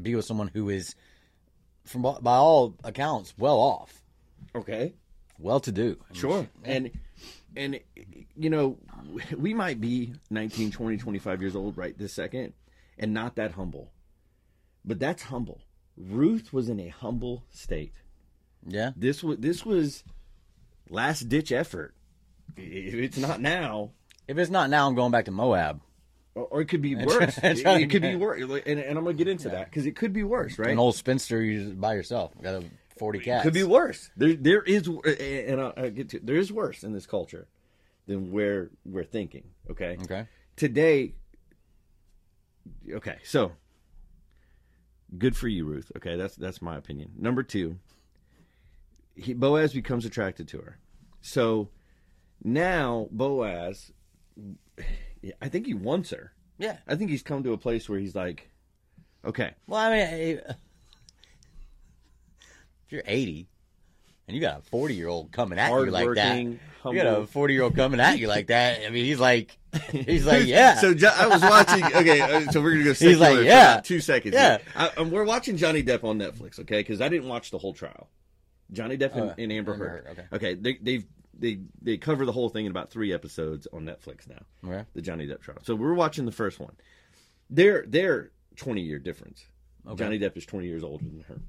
[0.00, 0.94] be with someone who is
[1.84, 4.02] from by all accounts well off
[4.54, 4.94] Okay.
[5.38, 6.46] well to do Sure.
[6.64, 6.90] And
[7.56, 7.80] and
[8.34, 8.78] you know,
[9.36, 12.54] we might be 19, 20, 25 years old right this second
[12.98, 13.92] and not that humble.
[14.84, 15.60] But that's humble.
[15.96, 17.94] Ruth was in a humble state.
[18.66, 20.02] yeah This was this was
[20.88, 21.94] last ditch effort.
[22.56, 23.90] If it's not now,
[24.28, 25.80] if it's not now i'm going back to moab
[26.34, 27.38] or, it could be worse.
[27.42, 30.12] it, it could be worse, and, and I'm gonna get into that because it could
[30.12, 30.70] be worse, right?
[30.70, 32.64] an old spinster you by yourself got a
[32.98, 34.10] 40 cats could be worse.
[34.16, 36.20] There, there is, and I'll, I'll get to.
[36.20, 37.48] There is worse in this culture
[38.06, 39.44] than where we're thinking.
[39.70, 39.96] Okay.
[40.02, 41.14] okay Today.
[42.90, 43.52] Okay, so
[45.18, 45.90] good for you, Ruth.
[45.96, 47.12] Okay, that's that's my opinion.
[47.18, 47.78] Number two,
[49.14, 50.78] he, Boaz becomes attracted to her.
[51.20, 51.70] So
[52.44, 53.92] now Boaz,
[55.40, 56.32] I think he wants her.
[56.58, 58.48] yeah I think he's come to a place where he's like,
[59.24, 60.56] okay, well i mean if
[62.90, 63.48] you're 80
[64.28, 67.20] and you got a 40 year old coming at you like that Hardworking, you got
[67.22, 69.56] a 40 year old coming at you like that i mean he's like
[69.90, 71.82] he's like yeah So Jo- I was watching.
[71.82, 72.92] Okay, uh, so we're gonna go.
[72.94, 73.80] He's like, yeah.
[73.82, 74.34] two seconds.
[74.34, 74.58] Yeah.
[74.76, 76.60] I, um, we're watching Johnny Depp on Netflix.
[76.60, 78.10] Okay, because I didn't watch the whole trial.
[78.70, 80.04] Johnny Depp and, Oh, and Amber Heard.
[80.04, 81.04] Heard, Okay, they they
[81.38, 84.42] they they cover the whole thing in about three episodes on Netflix now.
[84.68, 84.84] Okay.
[84.94, 85.58] The Johnny Depp trial.
[85.62, 86.74] So we're watching the first one.
[87.50, 89.44] They're they're twenty year difference.
[89.96, 91.40] Johnny Depp is twenty years older than her,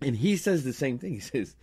[0.00, 1.14] and he says the same thing.
[1.14, 1.54] He says.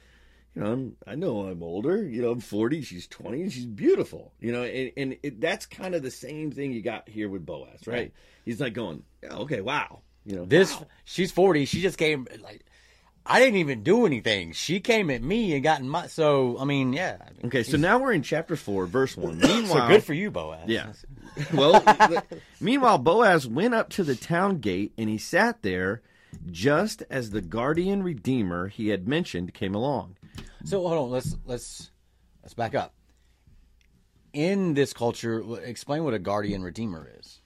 [0.55, 2.03] You know, I'm, I know I'm older.
[2.03, 2.81] You know, I'm 40.
[2.81, 4.33] She's 20, and she's beautiful.
[4.39, 7.45] You know, and, and it, that's kind of the same thing you got here with
[7.45, 7.93] Boaz, right?
[7.95, 8.13] Right.
[8.45, 10.01] He's like going, yeah, okay, wow.
[10.25, 10.88] You know, This wow.
[11.05, 11.65] she's forty.
[11.65, 12.65] She just came like
[13.30, 14.54] I didn't even do anything.
[14.54, 16.08] She came at me and got in my.
[16.08, 17.18] So I mean, yeah.
[17.22, 19.39] I mean, Okay, so now we're in chapter four, verse one.
[19.68, 20.68] so good for you, Boaz.
[20.68, 20.94] Yeah.
[21.54, 21.84] Well,
[22.60, 26.02] meanwhile, Boaz went up to the town gate and he sat there
[26.50, 30.18] just as the guardian redeemer he had mentioned came along.
[30.65, 31.12] So hold on.
[31.12, 31.92] Let's let's
[32.42, 32.94] let's back up.
[34.34, 37.42] In this culture, explain what a guardian redeemer is.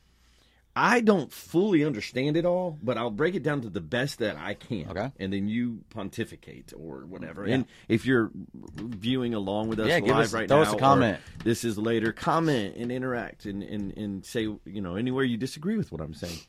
[0.76, 4.38] I don't fully understand it all, but I'll break it down to the best that
[4.38, 4.90] I can.
[4.90, 5.12] Okay.
[5.20, 7.48] And then you pontificate or whatever.
[7.48, 7.56] Yeah.
[7.56, 8.32] And if you're
[8.76, 11.20] viewing along with us Yeah, live us- right throw now, us a comment.
[11.44, 15.78] this is later, comment and interact and, and, and say, you know, anywhere you disagree
[15.78, 16.40] with what I'm saying.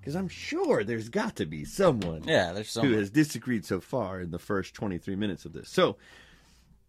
[0.00, 2.86] Because I'm sure there's got to be someone Yeah, there's some.
[2.86, 5.68] who has disagreed so far in the first 23 minutes of this.
[5.68, 5.96] So,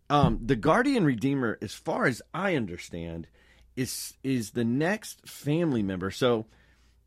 [0.09, 3.27] um, the guardian redeemer, as far as I understand,
[3.75, 6.11] is is the next family member.
[6.11, 6.45] So,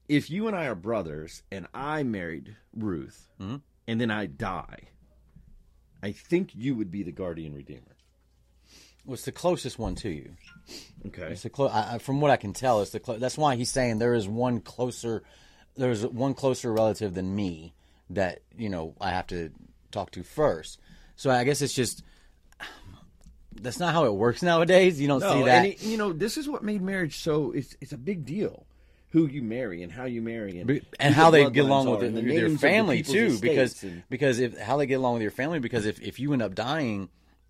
[0.08, 3.56] if you and I are brothers, and I married Ruth, mm-hmm.
[3.86, 4.88] and then I die,
[6.02, 7.96] I think you would be the guardian redeemer.
[9.04, 10.32] What's the closest one to you?
[11.06, 11.22] Okay.
[11.32, 13.56] It's the clo- I, I- from what I can tell, it's the clo- that's why
[13.56, 15.22] he's saying there is one closer,
[15.76, 17.74] there's one closer relative than me
[18.10, 19.50] that you know I have to
[19.90, 20.78] talk to first.
[21.16, 22.02] So I guess it's just
[23.60, 25.00] that's not how it works nowadays.
[25.00, 25.64] You don't see that.
[25.64, 28.66] and it, you know this is what made marriage so it's it's a big deal.
[29.10, 32.20] Who you marry and how you marry and, and how they get along with, the
[32.20, 35.30] their of the family too, because and- because if how they get along with your
[35.30, 37.08] family, because if, if you end up dying,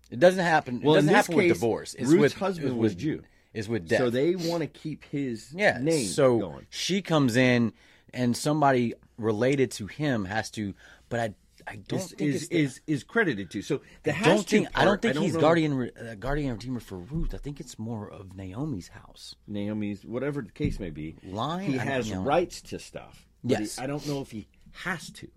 [0.09, 0.79] it doesn't happen.
[0.81, 1.93] Well, it doesn't this happen with case, divorce.
[1.95, 3.23] It's Ruth's with, husband with- was Jew.
[3.53, 3.99] is with death.
[3.99, 5.77] So they want to keep his yeah.
[5.79, 6.67] name so going.
[6.69, 7.73] she comes in,
[8.13, 10.73] and somebody related to him has to.
[11.09, 11.33] But I
[11.69, 13.61] I don't Is think is, the- is is credited to.
[13.61, 16.97] So the I don't think I don't think he's know guardian uh, guardian redeemer for
[16.97, 17.33] Ruth.
[17.35, 19.35] I think it's more of Naomi's house.
[19.47, 21.15] Naomi's whatever the case may be.
[21.23, 21.69] Line?
[21.71, 22.21] He I has know.
[22.23, 23.27] rights to stuff.
[23.43, 23.77] but he- Yes.
[23.79, 25.27] I don't know if he has to.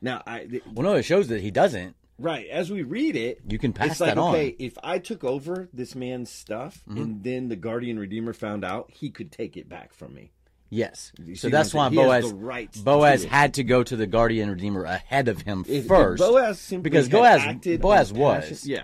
[0.00, 1.94] Now I th- Well, no, it shows that he doesn't.
[2.18, 4.34] right as we read it, You can pass it's like that on.
[4.34, 7.00] okay, if I took over this man's stuff Mm-hmm.
[7.00, 10.32] and then the guardian redeemer found out, he could take it back from me.
[10.70, 11.12] Yes.
[11.34, 11.88] So that's why?
[11.90, 15.64] He has Boaz to Boaz had to go to the guardian redeemer ahead of him
[15.68, 16.20] If, if first.
[16.22, 18.82] Boaz simply because Boaz acted Boaz was, passion- yeah,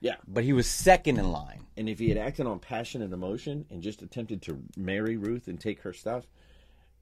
[0.00, 0.16] yeah.
[0.28, 1.66] but he was second in line.
[1.76, 5.48] And if he had acted on passion and emotion and just attempted to marry Ruth
[5.48, 6.26] and take her stuff,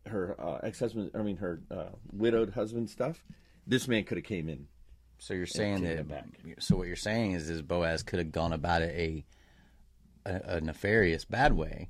[0.06, 3.24] her uh, ex-husband, I mean her uh, widowed husband stuff,
[3.66, 4.68] this man could have came in.
[5.18, 6.06] So you're saying that.
[6.60, 9.24] So what you're saying is, is Boaz could have gone about it a,
[10.24, 11.88] a, a nefarious, bad way,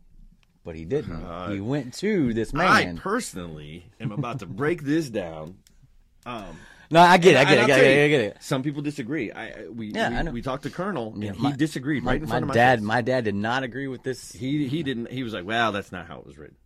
[0.69, 1.25] but he didn't.
[1.51, 2.67] he went to this man.
[2.99, 5.57] I personally am about to break this down.
[6.27, 6.45] Um,
[6.91, 7.39] no, I get it.
[7.39, 7.63] I get it.
[7.63, 8.05] I get it.
[8.05, 8.37] I get it.
[8.41, 9.33] Some people disagree.
[9.33, 12.21] I we Yeah, we, we talked to Colonel and Yeah, he my- disagreed My, right
[12.21, 12.87] in my front of my dad, face.
[12.87, 14.31] my dad did not agree with this.
[14.33, 15.11] He he didn't.
[15.11, 16.57] He was like, "Wow, that's not how it was written."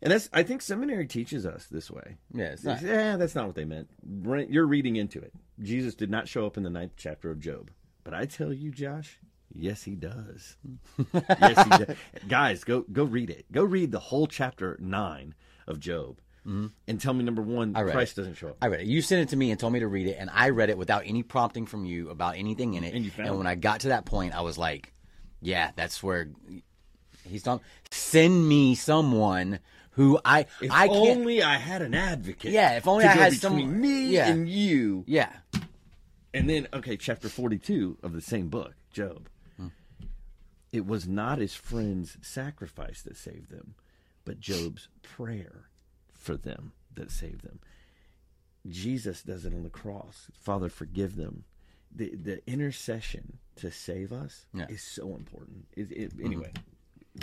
[0.00, 2.16] And that's I think seminary teaches us this way.
[2.32, 2.80] Yeah, not.
[2.80, 3.90] Yeah, that's not what they meant.
[4.48, 5.34] You're reading into it.
[5.60, 7.70] Jesus did not show up in the ninth chapter of Job,
[8.02, 9.18] but I tell you, Josh,
[9.54, 10.56] yes, he does.
[11.12, 11.96] yes, he does.
[12.28, 13.50] Guys, go go read it.
[13.52, 15.34] Go read the whole chapter nine
[15.66, 16.66] of Job, mm-hmm.
[16.88, 18.22] and tell me number one, I read Christ it.
[18.22, 18.56] doesn't show up.
[18.62, 18.86] I read it.
[18.86, 20.78] You sent it to me and told me to read it, and I read it
[20.78, 22.94] without any prompting from you about anything in it.
[22.94, 23.50] And you found when it.
[23.50, 24.92] I got to that point, I was like,
[25.40, 26.28] "Yeah, that's where
[27.28, 27.64] he's talking.
[27.90, 29.60] Send me someone
[29.92, 31.18] who I If I can't.
[31.18, 32.50] only I had an advocate.
[32.50, 34.28] Yeah, if only I had between some- me yeah.
[34.28, 35.04] and you.
[35.06, 35.30] yeah,
[36.32, 39.28] And then, okay, chapter 42 of the same book, Job.
[40.72, 43.74] It was not his friend's sacrifice that saved them,
[44.24, 45.68] but Job's prayer
[46.14, 47.60] for them that saved them.
[48.68, 50.28] Jesus does it on the cross.
[50.38, 51.44] Father, forgive them.
[51.94, 54.66] The, the intercession to save us Yeah.
[54.68, 55.66] is so important.
[55.76, 56.52] It, it, anyway,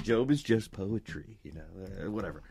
[0.03, 2.43] Job is just poetry, you know, uh, whatever.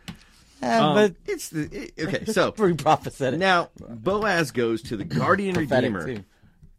[0.63, 2.25] Eh, Um, but it's the it- okay.
[2.33, 3.39] So pretty prophetic.
[3.39, 6.25] now Boaz goes to the guardian redeemer too.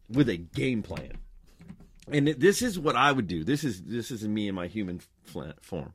[0.09, 1.13] with a game plan,
[2.11, 3.43] and this is what I would do.
[3.43, 5.01] This is this is me in my human
[5.61, 5.93] form.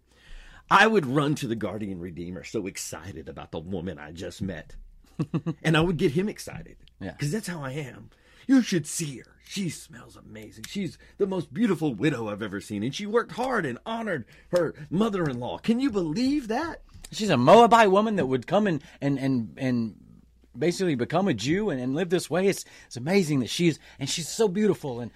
[0.70, 4.76] I would run to the guardian redeemer, so excited about the woman I just met,
[5.62, 6.76] and I would get him excited.
[7.00, 7.12] Yeah.
[7.12, 8.10] because that's how I am.
[8.46, 9.36] You should see her.
[9.46, 10.64] She smells amazing.
[10.68, 14.74] She's the most beautiful widow I've ever seen, and she worked hard and honored her
[14.90, 15.58] mother-in-law.
[15.58, 16.80] Can you believe that?
[17.12, 19.96] She's a Moabite woman that would come and and and and
[20.58, 22.46] basically become a Jew and, and live this way.
[22.48, 25.10] It's it's amazing that she's and she's so beautiful and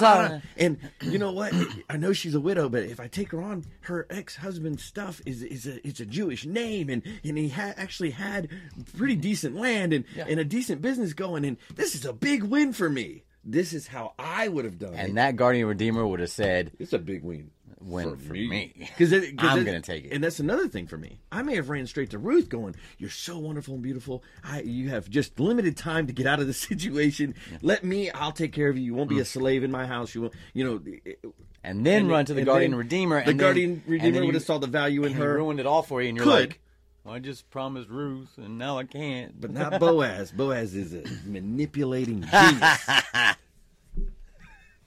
[0.00, 1.52] not- Ah, and you know what?
[1.90, 5.42] I know she's a widow, but if I take her on, her ex-husband's stuff is
[5.42, 8.48] is a it's a Jewish name, and and he ha- actually had
[8.96, 12.72] pretty decent land and and a decent business going, and this is a big win
[12.72, 13.24] for me.
[13.46, 14.98] This is how I would have done it.
[15.00, 17.50] and that guardian redeemer would have said, It's a big win.
[17.86, 18.72] Win for me.
[18.78, 20.12] Because I'm gonna take it.
[20.12, 21.20] And that's another thing for me.
[21.30, 24.22] I may have ran straight to Ruth, going, "You're so wonderful and beautiful.
[24.42, 27.34] I, you have just limited time to get out of the situation.
[27.62, 28.10] Let me.
[28.10, 28.84] I'll take care of you.
[28.84, 29.20] You won't be Mm.
[29.20, 30.14] a slave in my house.
[30.14, 30.34] You won't.
[30.54, 31.22] You know."
[31.62, 33.24] and then and- run to the guardian redeemer.
[33.24, 35.82] The guardian then redeemer would have saw the value in and her, ruined it all
[35.82, 36.48] for you, and you're Could.
[36.50, 36.60] like,
[37.06, 39.38] I just promised Ruth, and now I can't.
[39.38, 40.30] but not Boaz.
[40.30, 42.88] Boaz is a manipulating genius.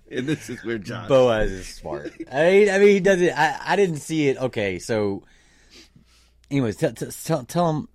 [0.12, 1.08] and this is where John.
[1.08, 2.14] Boaz is smart.
[2.32, 3.38] I mean, I mean, he does it.
[3.38, 4.38] I, I didn't see it.
[4.38, 5.24] Okay, so,
[6.50, 7.90] anyways, tell tell tell him,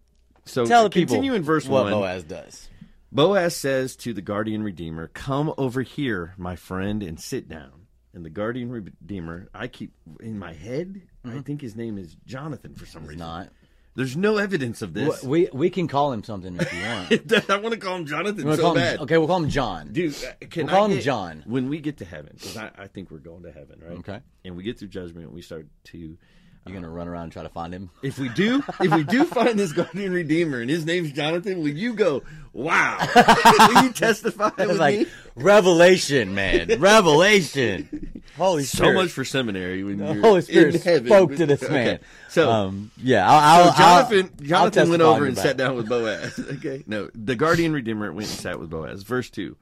[0.44, 1.92] so tell the people continue in verse what one.
[1.92, 2.68] Boaz does.
[3.10, 7.72] Boaz says to the guardian redeemer, Come over here, my friend, and sit down.
[8.14, 11.40] And the guardian redeemer, I keep in my head, I mm-hmm.
[11.40, 13.20] think his name is Jonathan for some reason.
[13.20, 13.48] Not
[13.94, 15.22] There's no evidence of this.
[15.22, 17.50] we we can call him something if you want.
[17.50, 19.00] I want to call him Jonathan so call him- bad.
[19.00, 19.92] okay, we'll call him John.
[19.92, 21.42] Dude, uh, can We'll call I him get- John.
[21.46, 23.98] When we get to heaven, because I, I think we're going to heaven, right?
[23.98, 24.20] Okay.
[24.44, 26.16] And we get through judgment, and we start to.
[26.64, 27.90] You're gonna run around and try to find him.
[28.02, 31.68] If we do, if we do find this guardian redeemer and his name's Jonathan, will
[31.68, 32.22] you go,
[32.52, 32.98] wow?
[33.58, 35.06] will you testify with like me?
[35.34, 38.22] revelation, man, revelation.
[38.36, 38.94] Holy So Spirit.
[38.94, 41.06] much for seminary when The you're Holy Spirit in heaven.
[41.06, 41.72] spoke to this Okay.
[41.72, 41.98] man.
[42.28, 43.78] So, um, yeah, I'll, I'll, so
[44.12, 46.38] Jonathan, I'll, Jonathan I'll went over and your sat down with Boaz.
[46.58, 49.02] Okay, no, the guardian redeemer went and sat with Boaz.
[49.02, 49.56] Verse two,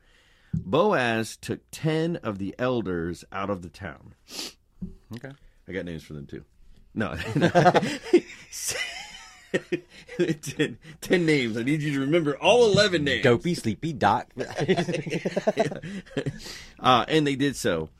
[0.54, 4.14] Boaz took ten of the elders out of the town.
[5.16, 5.30] Okay.
[5.68, 6.44] I got names for them too.
[6.94, 7.16] No,
[11.00, 11.56] ten names.
[11.56, 13.22] I need you to remember all eleven names.
[13.22, 14.28] Dopey, sleepy, doc.
[16.80, 17.90] uh, and they did so.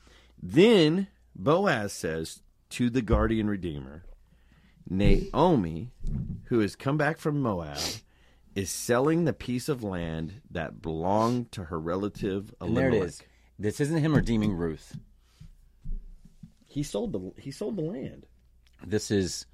[0.41, 4.03] Then Boaz says to the guardian redeemer,
[4.89, 5.91] Naomi,
[6.45, 7.79] who has come back from Moab,
[8.55, 13.21] is selling the piece of land that belonged to her relative And there it is.
[13.57, 14.97] This isn't him redeeming Ruth.
[16.67, 18.25] He sold the he sold the land.
[18.85, 19.45] This is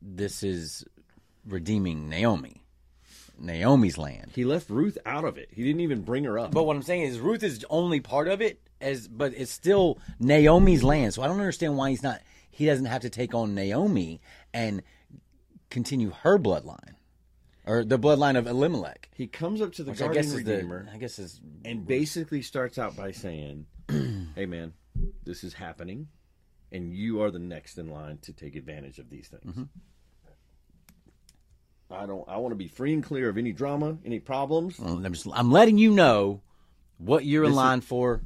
[0.00, 0.84] this is
[1.46, 2.62] redeeming Naomi.
[3.38, 4.32] Naomi's land.
[4.34, 5.50] He left Ruth out of it.
[5.52, 6.52] He didn't even bring her up.
[6.52, 9.98] But what I'm saying is Ruth is only part of it as but it's still
[10.18, 11.14] Naomi's land.
[11.14, 14.20] So I don't understand why he's not he doesn't have to take on Naomi
[14.54, 14.82] and
[15.70, 16.94] continue her bloodline.
[17.66, 19.10] Or the bloodline of Elimelech.
[19.16, 22.40] he comes up to the Which I guess redeemer the I guess is and basically
[22.42, 24.72] starts out by saying, "Hey man,
[25.24, 26.06] this is happening,
[26.72, 29.62] and you are the next in line to take advantage of these things." Mm-hmm.
[31.90, 32.24] I don't.
[32.28, 34.78] I want to be free and clear of any drama, any problems.
[34.78, 36.42] I'm, just, I'm letting you know
[36.98, 38.22] what you're in This is- line for.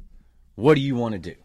[0.55, 1.35] What do you want to do?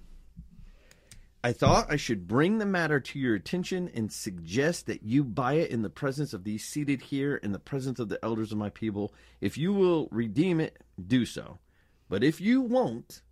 [1.45, 5.55] I thought I should bring the matter to your attention and suggest that you buy
[5.55, 8.59] it in the presence of these seated here, in the presence of the elders of
[8.59, 9.15] my people.
[9.41, 11.59] If you will redeem it, do so.
[12.09, 13.23] But if you won't,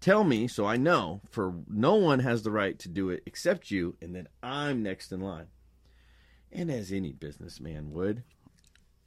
[0.00, 3.70] tell me so I know, for no one has the right to do it except
[3.70, 5.46] you, and then I'm next in line.
[6.52, 8.22] And as any businessman would,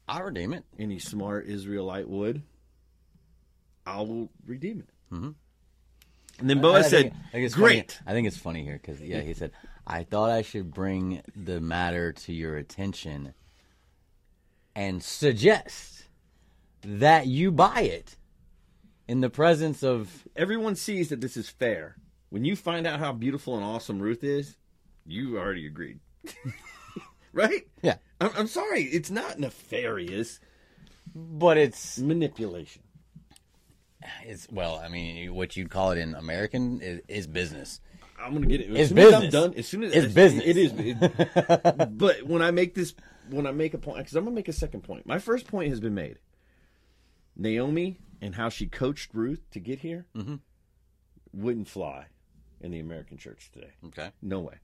[0.07, 0.63] I'll redeem it.
[0.79, 2.43] any smart Israelite would,
[3.85, 4.89] I will redeem it.
[5.13, 5.31] Mm-hmm.
[6.39, 8.03] And then I Boaz think- said, I think "Great." Funny.
[8.07, 9.51] I think it's funny here because yeah, he said,
[9.85, 13.33] "I thought I should bring the matter to your attention
[14.75, 16.05] and suggest
[16.81, 18.17] that you buy it
[19.07, 21.97] in the presence of." everyone sees that this is fair.
[22.29, 24.57] When you find out how beautiful and awesome Ruth is,
[25.05, 25.99] you already agreed.
[27.33, 27.67] right?
[27.81, 30.39] Yeah, I'm, I'm sorry, it's not nefarious
[31.15, 32.81] but it's manipulation.
[34.25, 37.81] it's well, I mean, what you'd call it in American is, is business.
[38.19, 38.69] I'm gonna get it.
[38.71, 40.43] As It's soon as I'm done, as soon as It's business.
[40.45, 40.71] It is.
[40.75, 42.93] it- but when I make this,
[43.29, 45.05] when I make a point, because I'm gonna make a second point.
[45.05, 46.19] My first point has been made.
[47.35, 50.35] Naomi and how she coached Ruth to get here Mm-hmm.
[51.33, 52.05] wouldn't fly
[52.61, 53.71] in the American church today.
[53.87, 54.11] Okay.
[54.21, 54.55] No way.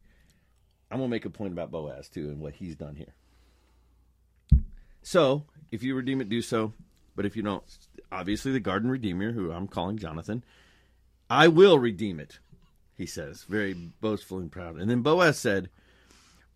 [0.89, 3.13] I'm gonna make a point about Boaz too and what he's done here.
[5.01, 6.73] So, if you redeem it, do so.
[7.15, 7.63] But if you don't,
[8.11, 10.43] obviously the guardian redeemer, who I'm calling Jonathan,
[11.29, 12.39] I will redeem it.
[12.95, 14.77] He says, very boastful and proud.
[14.77, 15.69] And then Boaz said,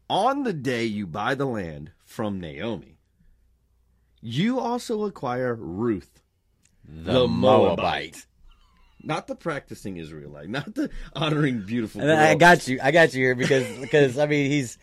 [0.09, 2.97] "On the day you buy the land from Naomi,
[4.21, 6.22] you also acquire Ruth,
[6.85, 8.25] The, Moabite.
[9.03, 12.01] not the practicing Israelite, not the honoring beautiful.
[12.01, 12.79] And I got you.
[12.81, 14.77] I got you here because because I mean he's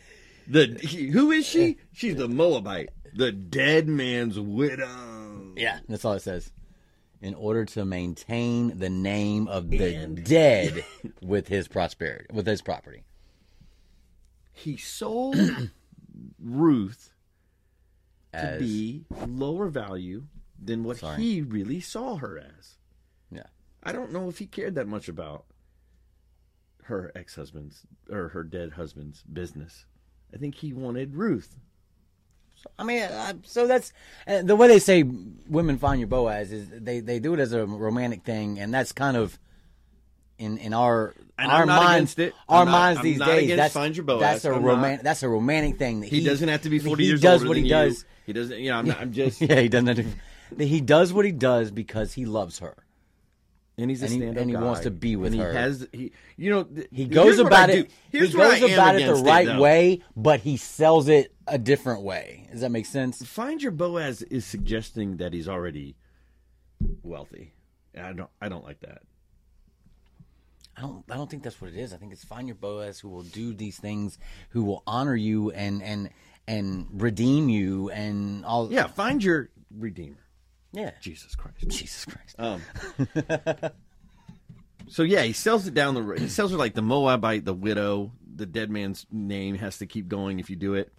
[0.47, 1.77] The he, who is she?
[1.93, 5.53] She's the Moabite, the dead man's widow.
[5.57, 6.51] Yeah, that's all it says.
[7.23, 10.85] In order to maintain the name of the dead
[11.23, 13.05] with his prosperity, with his property.
[14.53, 15.37] He sold
[16.43, 17.13] Ruth
[18.33, 20.25] to As be lower value
[20.63, 21.23] than what Sorry.
[21.23, 22.77] he really saw her as.
[23.31, 23.45] yeah,
[23.83, 25.45] I don't know if he cared that much about
[26.85, 29.85] her ex-husband's or her dead husband's business.
[30.35, 31.57] I think he wanted Ruth.
[32.79, 33.09] I mean,
[33.45, 33.93] so that's
[34.27, 37.53] uh, the way they say women find your Boaz is they they do it as
[37.55, 39.39] a romantic thing, and that's kind of
[40.39, 42.35] in in our And our I'm not minds it.
[42.51, 43.57] our not- minds I'm these days.
[43.57, 44.21] That's find your Boaz.
[44.21, 45.03] that's a I'm roman not.
[45.05, 46.01] that's a romantic thing.
[46.01, 47.69] That He, doesn't have to be forty he years does older what he you.
[47.71, 48.05] does.
[48.27, 48.59] He doesn't.
[48.59, 49.41] You know, I'm, not, I'm just.
[49.41, 49.87] Yeah, he doesn't.
[49.87, 50.05] Have to,
[50.59, 52.77] he does what he does because he loves her.
[53.79, 54.63] And he's a And he- stand-up and he guy.
[54.63, 55.51] wants to be with and her.
[55.53, 55.89] He has.
[55.93, 56.13] He.
[56.37, 56.65] You know.
[56.65, 57.91] th- He goes what about it.
[58.13, 59.61] he goes about it the right though.
[59.61, 62.47] way, but he sells it a different way.
[62.53, 63.23] Does that make sense?
[63.25, 65.97] Find your Boaz is suggesting that he's already
[67.03, 67.55] wealthy.
[67.95, 68.31] And I don't.
[68.41, 69.03] I don't like that.
[70.77, 71.05] I don't.
[71.11, 71.93] I don't think that's what it is.
[71.93, 74.19] I think it's find your Boaz who will do these things,
[74.51, 76.11] who will honor you and and
[76.47, 78.71] and redeem you and all.
[78.71, 78.87] Yeah.
[78.89, 80.17] Find your redeemer,
[80.73, 80.93] yeah.
[81.01, 81.69] Jesus Christ.
[81.69, 82.37] Jesus Christ.
[82.39, 82.63] Um.
[84.89, 86.21] so yeah, he sells it down the road.
[86.21, 88.13] He sells her like the Moabite, the widow.
[88.35, 90.93] The dead man's name has to keep going if you do it.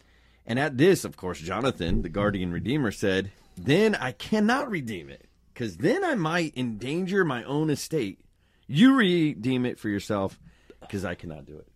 [0.46, 5.28] And at this, of course, Jonathan, the guardian redeemer, said, "Then I cannot redeem it,
[5.54, 8.20] because then I might endanger my own estate.
[8.68, 10.40] You redeem it for yourself,
[10.82, 11.68] because I cannot do it."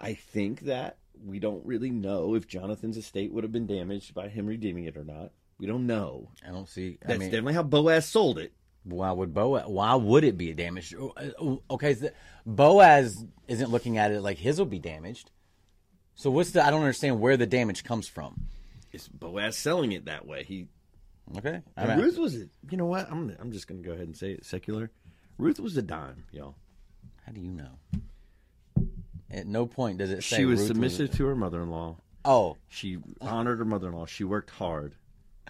[0.00, 4.28] I think that we don't really know if Jonathan's estate would have been damaged by
[4.28, 5.32] him redeeming it or not.
[5.60, 6.30] We don't know.
[6.46, 6.98] I don't see.
[7.04, 8.52] I That's mean, definitely how Boaz sold it.
[8.82, 9.64] why would Boaz?
[9.66, 10.94] Why would it be damaged?
[10.98, 12.08] Oh, uh, okay, so
[12.46, 15.30] Boaz isn't looking at it like his will be damaged.
[16.14, 16.64] So what's the?
[16.64, 18.40] I don't understand where the damage comes from.
[18.90, 20.44] It's Boaz selling it that way.
[20.44, 20.66] He
[21.36, 23.10] Okay, I mean, Ruth was you know what?
[23.10, 24.90] I'm I'm just gonna go ahead and say it secular.
[25.38, 26.56] Ruth was a dime, y'all.
[27.26, 28.86] how do you know?
[29.30, 31.96] At no point does it say She was Ruth submissive to her mother-in-law.
[32.24, 34.06] Oh, She honored her mother-in-law.
[34.06, 34.96] She worked hard.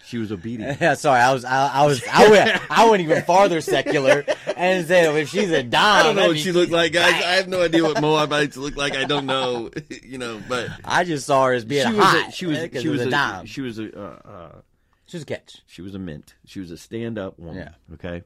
[0.05, 0.79] She was obedient.
[0.81, 0.93] yeah.
[0.95, 4.25] Sorry, I was, I, I was, I went, I went even farther secular
[4.57, 7.13] and said if she's a dime, I don't know what she looked like, guys.
[7.23, 8.95] I have no idea what Moabites look like.
[8.95, 9.69] I don't know,
[10.03, 12.29] you know, but I just saw her as being she was hot.
[12.29, 13.45] a, she was because she was was a, a, dime.
[13.45, 14.61] she was a uh, uh,
[15.07, 15.61] She was a catch.
[15.67, 16.35] she was a mint.
[16.45, 17.55] She was a stand-up woman.
[17.57, 17.93] Yeah.
[17.93, 18.23] Okay.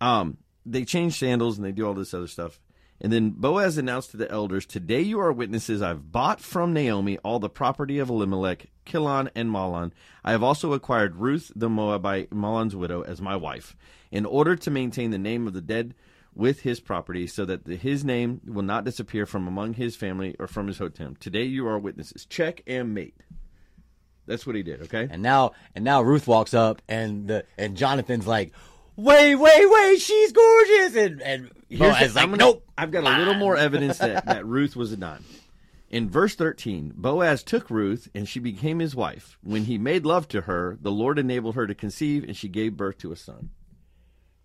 [0.00, 2.60] Um, they change sandals and they do all this other stuff.
[3.00, 5.82] And then Boaz announced to the elders, Today you are witnesses.
[5.82, 9.92] I've bought from Naomi all the property of Elimelech, Kilion, and Mahlon.
[10.24, 13.76] I have also acquired Ruth the Moabite, Mahlon's widow, as my wife,
[14.10, 15.94] in order to maintain the name of the dead
[16.34, 20.34] with his property, so that the, his name will not disappear from among his family
[20.40, 21.16] or from his hotem.
[21.18, 22.26] Today you are witnesses.
[22.26, 23.14] Check and mate.
[24.26, 25.06] That's what he did, okay?
[25.10, 28.52] And now, and now Ruth walks up, and the and Jonathan's like,
[28.96, 32.90] "Wait, wait, wait, she's gorgeous!" And and Here's Boaz the- like, I'm gonna- "Nope." I've
[32.90, 35.24] got a little more evidence that, that Ruth was a dime.
[35.94, 39.38] In verse 13, Boaz took Ruth, and she became his wife.
[39.44, 42.76] When he made love to her, the Lord enabled her to conceive, and she gave
[42.76, 43.50] birth to a son.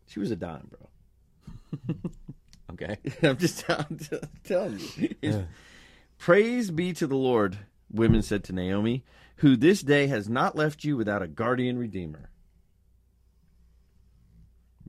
[0.05, 1.95] She was a dime, bro.
[2.73, 2.97] Okay.
[3.23, 3.99] I'm just telling,
[4.43, 4.79] telling
[5.23, 5.47] you.
[6.19, 7.57] Praise be to the Lord,
[7.91, 9.03] women said to Naomi,
[9.37, 12.29] who this day has not left you without a guardian redeemer.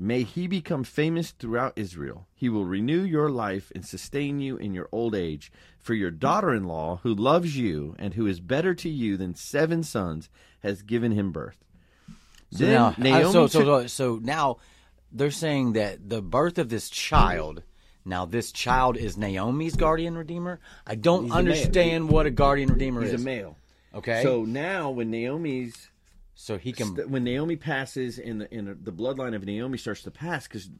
[0.02, 2.26] May he become famous throughout Israel.
[2.34, 5.52] He will renew your life and sustain you in your old age.
[5.80, 9.34] For your daughter in law, who loves you and who is better to you than
[9.34, 10.28] seven sons,
[10.62, 11.56] has given him birth.
[12.52, 14.56] So then now, uh, Naomi so, so, so so now
[15.12, 17.62] they're saying that the birth of this child.
[18.04, 20.58] Now this child is Naomi's guardian redeemer.
[20.86, 23.20] I don't He's a understand what a guardian redeemer he's is.
[23.20, 23.56] a male.
[23.94, 24.22] Okay.
[24.22, 25.90] So now, when Naomi's
[26.34, 26.96] so he can.
[27.10, 30.70] when Naomi passes and the, and the bloodline of Naomi starts to pass because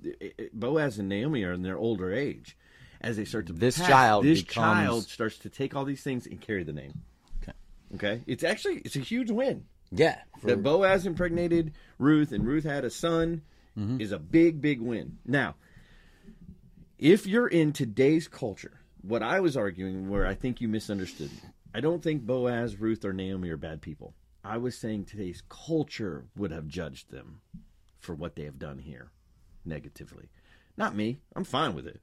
[0.52, 2.56] Boaz and Naomi are in their older age,
[3.00, 6.02] as they start to This pass, child this becomes- child starts to take all these
[6.02, 6.92] things and carry the name.
[7.42, 7.52] Okay.
[7.94, 10.18] Okay, it's actually it's a huge win yeah.
[10.40, 13.42] for- that Boaz impregnated Ruth and Ruth had a son
[13.78, 14.00] Mm-hmm.
[14.00, 15.18] is a big big win.
[15.24, 15.54] Now,
[16.98, 21.38] if you're in today's culture, what I was arguing, where I think you misunderstood me,
[21.72, 24.14] I don't think Boaz, Ruth, or Naomi are bad people.
[24.44, 27.40] I was saying today's culture would have judged them
[28.00, 29.12] for what they have done here
[29.64, 30.28] negatively.
[30.76, 31.18] Not me.
[31.36, 32.00] I'm fine with it.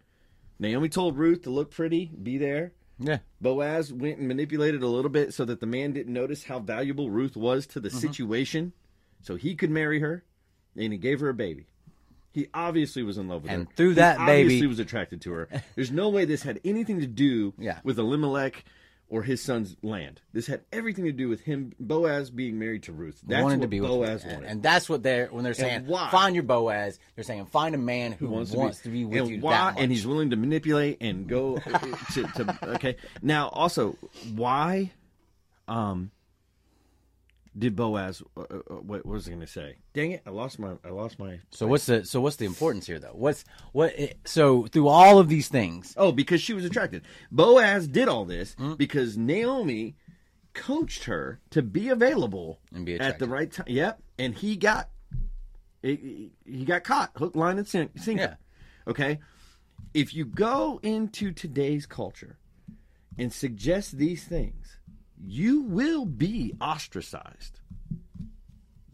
[0.59, 2.71] Naomi told Ruth to look pretty, be there.
[2.99, 3.19] yeah.
[3.41, 7.09] Boaz went and manipulated a little bit so that the man didn't notice how valuable
[7.11, 7.97] Ruth was to the Mm-hmm.
[7.99, 8.73] situation,
[9.21, 10.23] so he could marry her,
[10.75, 11.67] and he gave her a baby.
[12.33, 13.57] He obviously was in love with her.
[13.57, 15.49] And through He that baby- obviously was attracted to her.
[15.75, 17.79] There's no way this had anything to do Yeah.
[17.83, 18.63] with Elimelech
[19.09, 20.21] or his son's land.
[20.33, 23.21] This had everything to do with him, Boaz, being married to Ruth.
[23.25, 24.49] That's wanted what to be with Boaz and, wanted.
[24.49, 26.09] and that's what they're when they're saying why?
[26.09, 26.99] find your Boaz.
[27.15, 29.39] They're saying find a man who, wants, wants, to, to be, be, with and you
[29.39, 31.57] why, and he's willing to manipulate and go
[32.13, 33.97] to, to okay now also
[34.35, 34.91] why
[35.67, 36.11] um
[37.57, 40.59] did boaz uh, uh, what, what was i going to say dang it i lost
[40.59, 43.13] my i lost my so what's the so what's the importance here though?
[43.13, 43.93] What's what?
[44.25, 48.53] So through all of these things, oh because she was attracted boaz did all this
[48.55, 48.73] Hmm?
[48.75, 49.95] because naomi
[50.53, 54.89] coached her to be available And be at the right time yep and he got
[55.81, 58.21] he he got caught hook line and sin- sinker
[58.85, 58.91] Yeah.
[58.91, 59.19] okay
[59.93, 62.37] if you go into today's culture
[63.17, 64.76] and suggest these things
[65.25, 67.59] you will be ostracized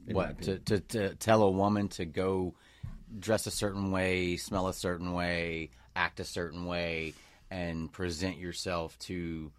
[0.08, 2.56] in what to, to to tell a woman to go
[3.18, 7.14] dress a certain way, smell a certain way, act a certain way,
[7.52, 9.52] and present yourself to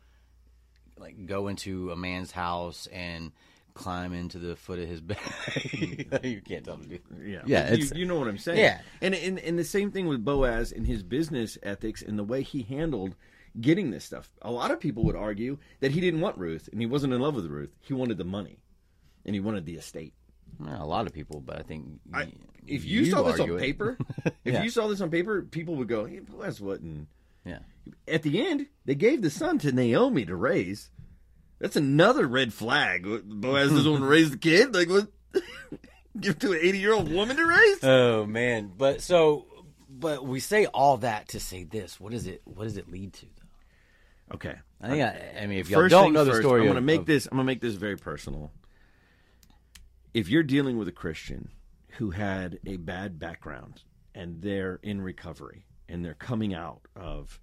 [0.98, 3.32] like go into a man's house and
[3.74, 5.18] climb into the foot of his bed.
[6.22, 7.00] you can't tell them to do.
[7.22, 8.58] Yeah, Yeah, you, you know what I'm saying.
[8.58, 8.80] Yeah.
[9.02, 12.42] and, and and the same thing with Boaz and his business ethics and the way
[12.42, 13.16] he handled
[13.60, 14.28] getting this stuff.
[14.42, 17.20] A lot of people would argue that he didn't want Ruth and he wasn't in
[17.20, 17.70] love with Ruth.
[17.80, 18.58] He wanted the money,
[19.24, 20.14] and he wanted the estate.
[20.58, 22.28] Well, a lot of people, but I think I,
[22.66, 23.58] if you, saw this on it.
[23.58, 23.98] paper,
[24.44, 24.62] if Yeah.
[24.62, 27.08] you saw this on paper, people would go, hey, Boaz wasn't.
[27.44, 27.58] yeah.
[28.06, 30.90] At the end, they gave the son to Naomi to raise.
[31.58, 33.04] That's another red flag.
[33.24, 34.74] Boaz doesn't want to raise the kid.
[34.74, 35.08] Like what?
[36.20, 37.82] Give it to an eighty-year-old woman to raise?
[37.82, 39.46] Oh man, but so,
[39.90, 41.98] but we say all that to say this.
[41.98, 42.42] What does it?
[42.44, 43.26] What does it lead to?
[43.26, 43.43] Though
[44.32, 44.54] Okay.
[44.80, 46.66] I think uh, I, I mean, if y'all First don't know the first, story, I'm
[46.66, 47.26] going to make of- this.
[47.26, 48.50] I'm going to make this very personal.
[50.12, 51.50] If you're dealing with a Christian
[51.98, 53.82] who had a bad background
[54.14, 57.40] and they're in recovery and they're coming out of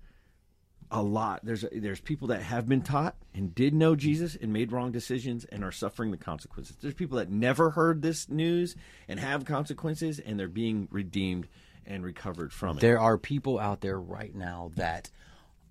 [0.90, 4.72] a lot, there's there's people that have been taught and did know Jesus and made
[4.72, 6.78] wrong decisions and are suffering the consequences.
[6.82, 8.76] There's people that never heard this news
[9.08, 11.48] and have consequences and they're being redeemed
[11.86, 12.82] and recovered from it.
[12.82, 15.10] There are people out there right now that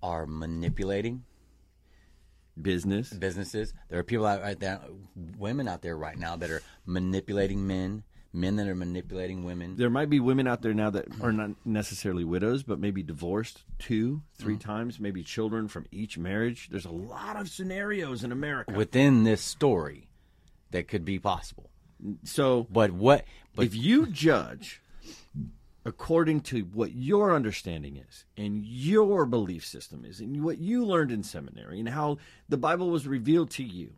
[0.03, 1.23] are manipulating
[2.61, 3.09] Business.
[3.11, 3.73] businesses.
[3.89, 4.81] There are people out right there,
[5.37, 9.77] women out there right now that are manipulating men, men that are manipulating women.
[9.77, 13.63] There might be women out there now that are not necessarily widows, but maybe divorced
[13.79, 14.69] two, three Mm-hmm.
[14.69, 16.67] times, maybe children from each marriage.
[16.69, 18.73] There's a lot of scenarios in America.
[18.73, 20.09] within this story
[20.71, 21.69] that could be possible.
[22.23, 23.23] so But what?
[23.55, 24.81] But if you judge
[25.85, 31.11] according to what your understanding is and your belief system is and what you learned
[31.11, 32.17] in seminary and how
[32.49, 33.93] the Bible was revealed to you,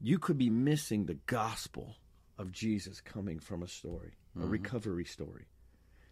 [0.00, 1.96] you could be missing the gospel
[2.38, 4.50] of Jesus coming from a story, a mm-hmm.
[4.50, 5.46] recovery story.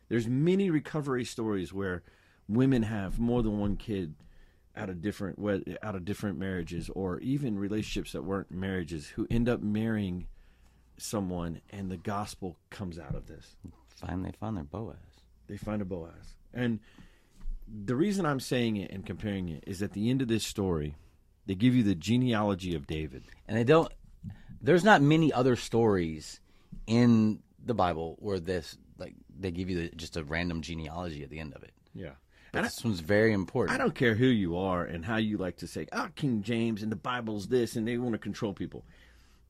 [0.09, 2.03] There's many recovery stories where
[2.49, 4.15] women have more than one kid
[4.75, 5.39] out of different
[5.83, 10.27] out of different marriages or even relationships that weren't marriages who end up marrying
[10.97, 13.57] someone and the gospel comes out of this.
[14.07, 14.97] Finally they found their Boaz.
[15.49, 16.37] They find a Boaz.
[16.55, 16.81] And
[17.85, 20.97] the reason I'm saying it and comparing it is at the end of this story,
[21.47, 23.23] they give you the genealogy of David.
[23.49, 23.93] and they don't
[24.61, 26.41] there's not many other stories
[26.87, 31.31] in the bible where this like they give you the, just a random genealogy at
[31.31, 32.11] the end of it Yeah.
[32.53, 35.17] but And I, this one's very important I don't care who you are and how
[35.17, 38.19] you like to say, oh, King James and the Bible's this, and they want to
[38.19, 38.85] control people.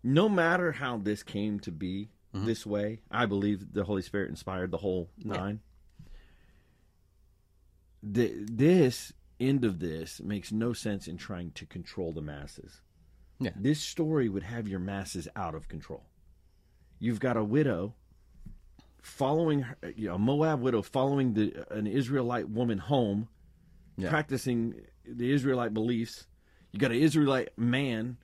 [0.03, 2.46] No matter how this came to be Mm-hmm.
[2.46, 5.60] this way, I believe the Holy Spirit inspired the whole nine.
[8.02, 12.80] The, this end of this makes no sense in trying to control the masses.
[13.38, 13.50] Yeah.
[13.56, 16.04] This story would have your masses out of control.
[16.98, 17.94] You've got a widow
[19.02, 23.28] following her, you know, a Moab widow following the an Israelite woman home,
[23.96, 24.10] Yeah.
[24.10, 26.26] practicing the Israelite beliefs.
[26.70, 28.16] You got an Israelite man.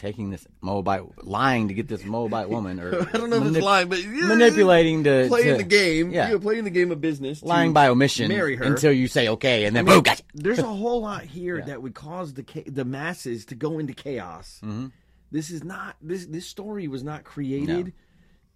[0.00, 3.64] Taking this moabite lying to get this moabite woman or I don't know if it's
[3.64, 6.10] lying, but manipulating to playing to- the game.
[6.10, 6.30] yeah.
[6.30, 7.42] You're playing the game of business.
[7.42, 8.64] lying by omission Marry her.
[8.64, 11.94] until you say okay and then boom gotcha There's a whole lot here that would
[11.94, 14.60] cause the cha- the masses to go into chaos.
[14.64, 14.86] Mm-hmm.
[15.30, 17.92] This is not this this story was not created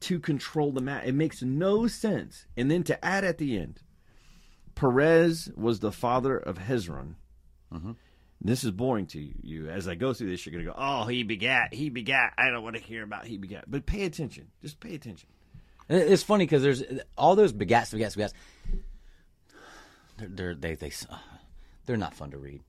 [0.01, 1.05] to control the mass.
[1.07, 2.47] It makes no sense.
[2.57, 3.80] And then to add at the end,
[4.74, 7.14] Perez was the father of Hezron.
[7.72, 7.92] Mm-hmm.
[8.45, 9.70] This is boring to you.
[9.70, 12.51] As I go through this, you're going to go, "Oh, he begat, he begat." I
[12.51, 13.64] don't want to hear about he begat.
[13.66, 14.49] But pay attention.
[14.61, 15.28] Just pay attention.
[15.88, 16.82] It's funny because there's
[17.16, 18.32] all those begats, begats, begats.
[20.18, 20.92] They're, they're they they
[21.86, 22.62] they're not fun to read,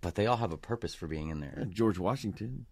[0.00, 1.66] but they all have a purpose for being in there.
[1.70, 2.66] George Washington,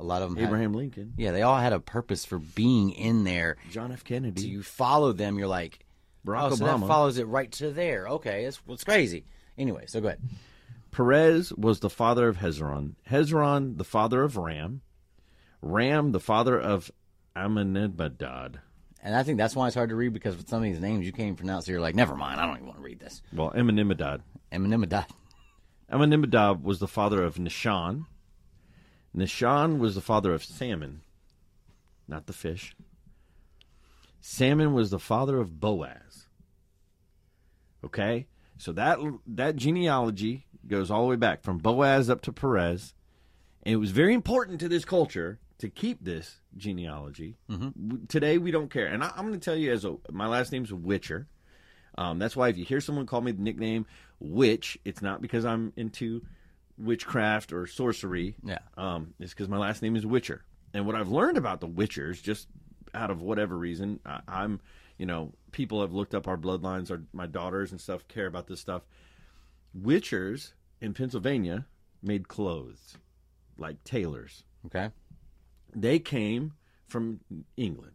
[0.00, 2.90] A lot of them, had- Abraham Lincoln, yeah, they all had a purpose for being
[2.90, 3.56] in there.
[3.70, 4.02] John F.
[4.04, 4.42] Kennedy.
[4.42, 5.38] Do you follow them?
[5.38, 5.84] You're like,
[6.26, 6.88] Barack oh, so that Obama.
[6.88, 8.08] follows it right to there.
[8.08, 9.26] Okay, it's it's crazy.
[9.58, 10.20] Anyway, so go ahead.
[10.92, 12.94] Perez was the father of Hezron.
[13.10, 14.82] Hezron, the father of Ram.
[15.62, 16.92] Ram, the father of
[17.34, 18.58] Amminadab.
[19.02, 21.06] And I think that's why it's hard to read because with some of these names
[21.06, 21.66] you can't even pronounce.
[21.66, 22.40] So you're like, never mind.
[22.40, 23.22] I don't even want to read this.
[23.32, 24.22] Well, Amminadab.
[24.52, 25.06] Eminem
[25.90, 28.04] Amminadab was the father of Nishan.
[29.16, 31.02] Nishan was the father of Salmon,
[32.06, 32.74] not the fish.
[34.20, 36.28] Salmon was the father of Boaz.
[37.84, 38.26] Okay?
[38.56, 42.94] So that that genealogy goes all the way back from Boaz up to Perez.
[43.64, 47.36] And it was very important to this culture to keep this genealogy.
[47.48, 48.86] W- Today we don't care.
[48.86, 51.28] And I, I'm going to tell you as a my last name's Witcher.
[51.98, 53.86] Um, that's why if you hear someone call me the nickname
[54.18, 56.22] Witch, it's not because I'm into
[56.78, 58.34] witchcraft or sorcery.
[58.44, 58.58] Yeah.
[58.76, 60.42] Um, it's because my last name is Witcher.
[60.74, 62.48] And what I've learned about the Witchers, just
[62.94, 64.60] out of whatever reason, I, I'm,
[64.98, 68.46] you know, people have looked up our bloodlines, our my daughters and stuff care about
[68.46, 68.82] this stuff.
[69.78, 71.66] Witchers in Pennsylvania
[72.02, 72.96] made clothes,
[73.56, 74.44] like tailors.
[74.66, 74.90] Okay.
[75.74, 76.52] They came
[76.86, 77.20] from
[77.56, 77.92] England.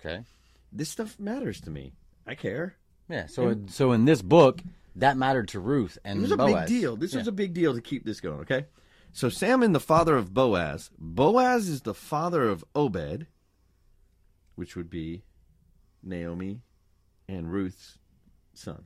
[0.00, 0.24] Okay.
[0.72, 1.92] This stuff matters to me.
[2.26, 2.76] I care.
[3.08, 3.26] Yeah.
[3.26, 4.60] So so in this book,
[4.96, 6.68] that mattered to Ruth and It was a Boaz.
[6.70, 6.96] big deal.
[6.96, 7.18] This Yeah.
[7.20, 8.66] was a big deal to keep this going, okay?
[9.12, 10.90] So Salmon, the father of Boaz.
[10.98, 13.26] Boaz is the father of Obed,
[14.54, 15.24] which would be
[16.02, 16.62] Naomi
[17.28, 17.98] and Ruth's
[18.54, 18.84] son,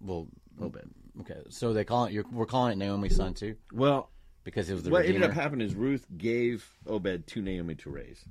[0.00, 0.28] well.
[0.60, 0.90] Obed.
[1.20, 1.40] Okay.
[1.48, 2.12] So they call it.
[2.12, 4.10] You're, we're calling it Naomi's son too Well,
[4.42, 5.24] because he was the what redeemer.
[5.24, 8.24] ended up happening is Ruth gave Obed to Naomi to raise.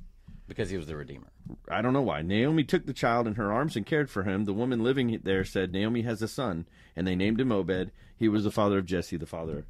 [0.48, 1.28] because he was the redeemer.
[1.70, 2.22] I don't know why.
[2.22, 4.44] Naomi took the child in her arms and cared for him.
[4.46, 7.92] The woman living there said, Naomi has a son, and they named him Obed.
[8.18, 9.66] He was the father of Jesse, the father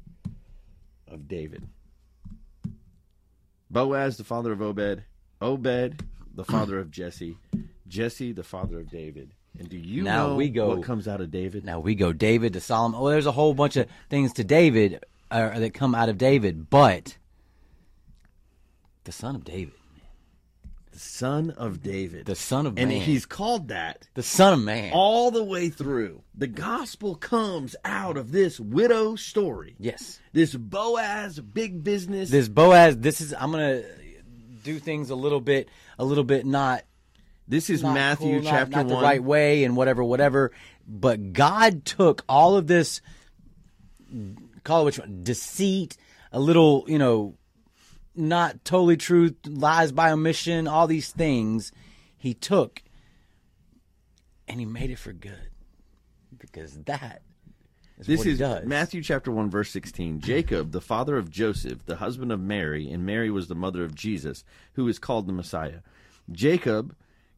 [1.08, 1.68] of David.
[3.70, 5.04] Boaz, the father of Obed.
[5.40, 6.04] Obed,
[6.34, 7.38] the father of Jesse.
[7.88, 9.32] Jesse, the father of David.
[9.58, 11.64] And do you Now know we go- what comes out of David?
[11.64, 12.98] Now we go David to Solomon.
[13.00, 16.68] Oh, there's a whole bunch of things to David uh, that come out of David,
[16.70, 17.16] but
[19.04, 19.74] the son of David,
[20.92, 22.26] the son of David.
[22.26, 22.96] The son of and man.
[22.98, 24.92] And he's called that the son of man.
[24.92, 26.22] all the way through.
[26.34, 29.76] The gospel comes out of this widow story.
[29.78, 30.20] yes.
[30.32, 32.30] This Boaz big business.
[32.30, 32.98] This Boaz.
[32.98, 33.32] This is.
[33.34, 33.82] I'm gonna
[34.64, 36.82] do things a little bit, a little bit not
[37.46, 38.88] this is not Matthew cool, not- chapter not, 1.
[38.88, 40.52] the right way and whatever, whatever.
[40.86, 43.00] But God took all of this,
[44.64, 45.96] call it which one, deceit,
[46.32, 47.36] a little, you know,
[48.14, 51.72] not totally truth, lies by omission, all these things.
[52.16, 52.82] He took,
[54.48, 55.50] and he made it for good,
[56.38, 57.22] because that
[57.98, 58.66] is This what he is does.
[58.66, 60.20] Matthew chapter 1 verse 16.
[60.20, 63.94] Jacob, the father of Joseph, the husband of Mary, and Mary was the mother of
[63.94, 65.80] Jesus, who is called the Messiah.
[66.30, 66.94] Jacob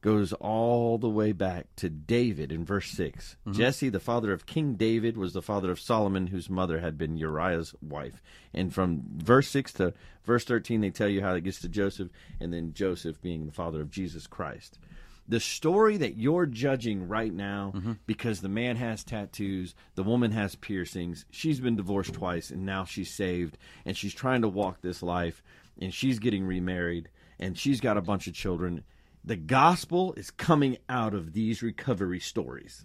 [0.06, 3.34] goes all the way back to David in verse 6.
[3.44, 3.58] Mm-hmm.
[3.58, 7.16] Jesse, the father of King David, was the father of Solomon, whose mother had been
[7.16, 8.22] Uriah's wife.
[8.54, 9.94] And from verse 6 to
[10.24, 13.52] verse 13, they tell you how it gets to Joseph, and then Joseph being the
[13.52, 14.78] father of Jesus Christ.
[15.26, 17.92] The story that you're judging right now, Mm-hmm.
[18.06, 22.84] because the man has tattoos, the woman has piercings, she's been divorced twice, and now
[22.84, 25.42] she's saved, and she's trying to walk this life,
[25.82, 27.08] and she's getting remarried,
[27.40, 28.84] and she's got a bunch of children.
[29.26, 32.84] The gospel is coming out of these recovery stories.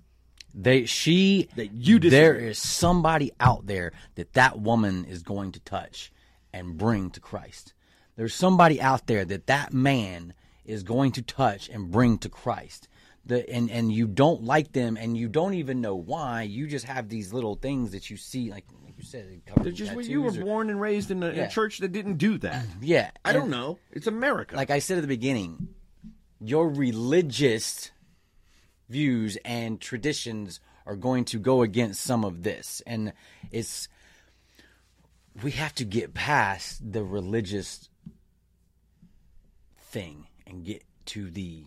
[0.54, 2.50] They she That you there disagree.
[2.50, 6.12] is somebody out there that that woman is going to touch
[6.52, 7.74] and bring to Christ.
[8.18, 10.34] There's somebody out there that that man
[10.66, 12.89] is going to touch and bring to Christ.
[13.26, 16.42] The and and you don't like them and you don't even know why.
[16.42, 19.42] You just have these little things that you see like like you said.
[19.62, 21.44] They're just you were or- born and raised in a, Yeah.
[21.44, 22.66] a church that didn't do that.
[22.82, 23.12] yeah.
[23.24, 23.78] I and- don't know.
[23.92, 24.56] It's America.
[24.56, 25.70] like I said at the beginning,
[26.42, 27.92] your religious
[28.89, 32.82] views and traditions are going to go against some of this.
[32.86, 33.14] And
[33.52, 33.88] it's,
[35.44, 37.89] we have to get past the religious
[39.80, 41.66] thing and get to the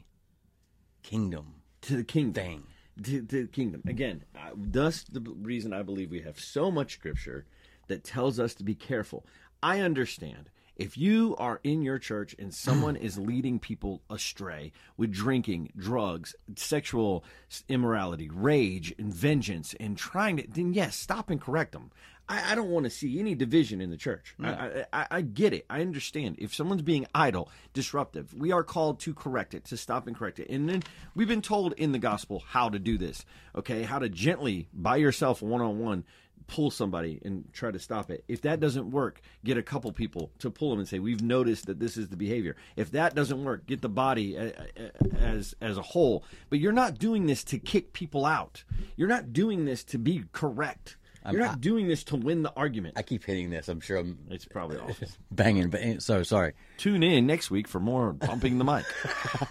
[1.02, 2.32] kingdom to the kingdom.
[2.32, 2.62] thing.
[3.02, 3.82] to, to the kingdom.
[3.86, 7.44] Again, I, thus the reason I believe we have so much scripture
[7.88, 9.26] that tells us to be careful.
[9.62, 15.12] I understand if you are in your church and someone is leading people astray with
[15.12, 17.24] drinking, drugs, sexual
[17.68, 21.90] immorality, rage, and vengeance, and trying to, then yes, stop and correct them.
[22.28, 24.34] I, I don't want to see any division in the church.
[24.42, 25.66] I, I, I, I get it.
[25.68, 26.36] I understand.
[26.38, 30.40] If someone's being idle, disruptive, we are called to correct it, to stop and correct
[30.40, 30.48] it.
[30.48, 30.82] And then
[31.14, 33.24] we've been told in the gospel how to do this.
[33.54, 36.04] Okay, how to gently, by yourself, one on one,
[36.46, 38.22] pull somebody and try to stop it.
[38.28, 41.66] If that doesn't work, get a couple people to pull them and say, "We've noticed
[41.66, 45.54] that this is the behavior." If that doesn't work, get the body uh, uh, as
[45.60, 46.24] as a whole.
[46.50, 48.62] But you're not doing this to kick people out.
[48.96, 50.96] You're not doing this to be correct.
[51.30, 52.98] You're not doing this to win the argument.
[52.98, 53.68] I keep hitting this.
[53.70, 55.08] I'm sure I'm It's probably awful.
[55.30, 56.52] banging, but eh, so sorry.
[56.76, 58.84] Tune in next week for more bumping the mic.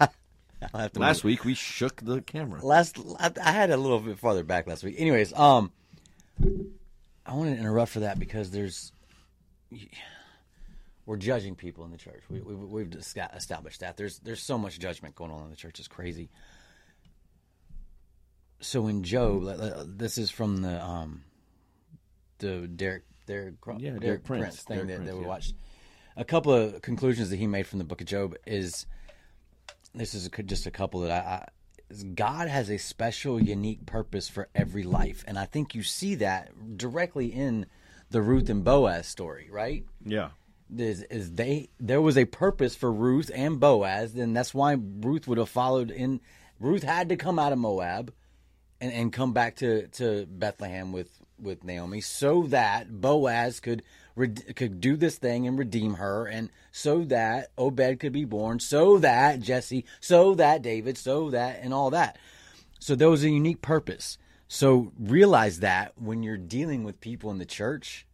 [0.72, 2.64] I'll have to Last week we shook the camera.
[2.64, 4.94] last I I had a little bit farther back last week.
[4.98, 5.72] Anyways, um,
[6.40, 8.92] I want to interrupt for that because there's
[11.06, 12.22] we're judging people in the church.
[12.28, 15.78] We, we we've established that there's there's so much judgment going on in the church.
[15.78, 16.30] It's crazy.
[18.60, 19.44] So in Job,
[19.98, 21.22] this is from the um
[22.38, 24.62] the Derek Derek, Yeah, Derek, Derek Prince, Prince.
[24.62, 25.28] thing Derek that, Prince, that we yeah.
[25.28, 25.54] watched.
[26.16, 28.86] A couple of conclusions that he made from the Book of Job is
[29.94, 31.48] this is just a couple that I,
[32.02, 36.76] God has a special, unique purpose for every life, and I think you see that
[36.76, 37.66] directly in
[38.10, 39.84] the Ruth and Boaz story, right?
[40.04, 40.30] Yeah.
[40.76, 45.28] Is, is they there was a purpose for Ruth and Boaz, and that's why Ruth
[45.28, 46.20] would have followed in.
[46.58, 48.12] Ruth had to come out of Moab,
[48.80, 53.82] and, and come back to, to Bethlehem with, with Naomi, so that Boaz could
[54.16, 58.98] could do this thing and redeem her, and so that Obed could be born, so
[58.98, 62.18] that Jesse, so that David, so that and all that.
[62.78, 64.18] So there was a unique purpose.
[64.46, 68.06] So realize that when you're dealing with people in the church,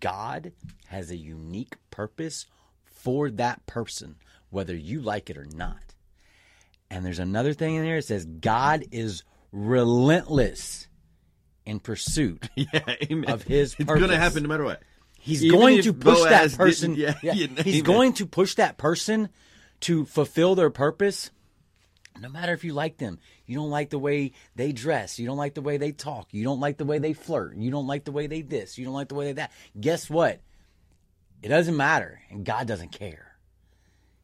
[0.00, 0.52] God
[0.86, 2.46] has a unique purpose
[2.84, 4.16] for that person,
[4.50, 5.94] whether you like it or not.
[6.90, 10.86] And there's another thing in there it says God is relentless
[11.66, 12.94] in pursuit Yeah.
[13.10, 13.30] Amen.
[13.30, 14.82] of his It's going to happen no matter what.
[15.24, 16.96] He's Even going to push Boaz that person.
[16.96, 19.30] yeah, yeah, he's going to push that person
[19.80, 21.30] to fulfill their purpose.
[22.20, 25.38] No matter if you like them, you don't like the way they dress, you don't
[25.38, 28.04] like the way they talk, you don't like the way they flirt, you don't like
[28.04, 29.50] the way they this, you don't like the way they that.
[29.80, 30.42] Guess what?
[31.42, 33.32] It doesn't matter, and God doesn't care.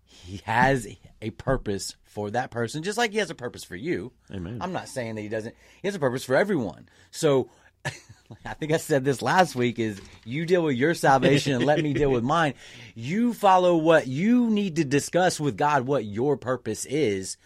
[0.05, 0.86] He has
[1.22, 4.12] a purpose for that person, just like He has a purpose for you.
[4.30, 4.59] Amen.
[4.61, 5.55] I'm not saying that He doesn't.
[5.80, 6.90] He has a purpose for everyone.
[7.11, 7.48] So
[8.44, 11.82] I think I said this last week is you deal with your salvation and let
[11.82, 12.54] me deal with mine.
[12.94, 17.38] You follow what you need to discuss with God what your purpose is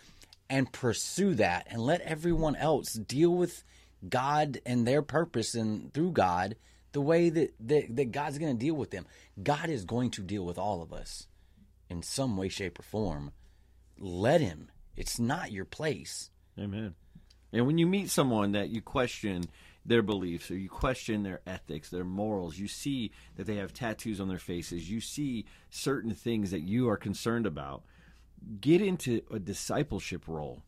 [0.51, 3.62] and pursue that and let everyone else deal with
[4.09, 6.57] God and their purpose and through God
[6.93, 9.07] the way that, that, that God's going to deal with them.
[9.41, 11.28] God is going to deal with all of us
[11.89, 13.32] in some way, shape, or form.
[13.99, 14.70] Let Him.
[14.97, 16.30] It's not your place.
[16.59, 16.95] Amen.
[17.53, 19.45] And when you meet someone that you question
[19.87, 24.20] their beliefs or you question their ethics, their morals, you see that they have tattoos
[24.20, 27.82] on their faces, you see certain things that you are concerned about,
[28.61, 30.62] get into a discipleship role.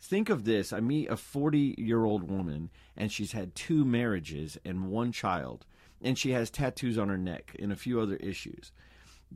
[0.00, 4.58] Think of this I meet a 40 year old woman, and she's had two marriages
[4.64, 5.66] and one child,
[6.02, 8.72] and she has tattoos on her neck and a few other issues.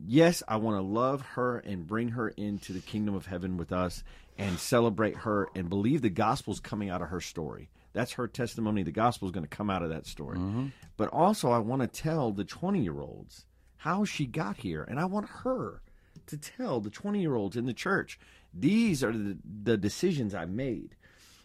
[0.05, 3.71] Yes, I want to love her and bring her into the kingdom of heaven with
[3.71, 4.03] us
[4.37, 7.69] and celebrate her and believe the gospel's coming out of her story.
[7.97, 8.83] That's her testimony.
[8.83, 10.37] The gospel is going to come out of that story.
[10.97, 13.45] But also, I want to tell the 20 year olds
[13.77, 14.83] how she got here.
[14.83, 15.81] And I want her
[16.27, 18.19] to tell the 20 year olds in the church
[18.53, 20.95] these are the, the decisions I made.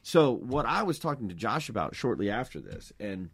[0.03, 3.31] So, what I was talking to Josh about shortly after this, and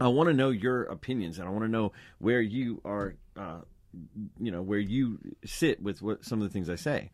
[0.00, 3.58] I want to know your opinions, and I want to know where you are, uh,
[4.40, 7.10] you know, where you sit with what some of the things I say.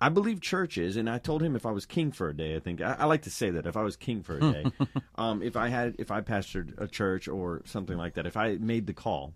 [0.00, 2.60] I believe churches, and I told him if I was king for a day, I
[2.60, 4.64] think I, I like to say that if I was king for a day,
[5.16, 8.56] um, if I had, if I pastored a church or something like that, if I
[8.60, 9.34] made the call,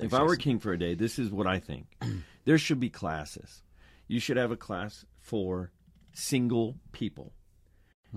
[0.00, 1.86] if I were king for a day, this is what I think.
[2.44, 3.62] there should be classes.
[4.08, 5.70] You should have a class for
[6.12, 7.32] single people,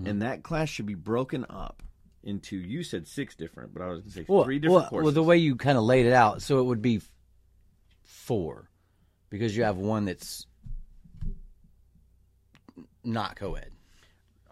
[0.04, 1.82] and that class should be broken up
[2.24, 2.56] into.
[2.56, 5.04] You said six different, but I was going to say Well, three different well, courses.
[5.04, 7.00] well, the way you kind of laid it out, so it would be
[8.02, 8.68] four,
[9.30, 10.46] because you have one that's
[13.06, 13.70] not co-ed.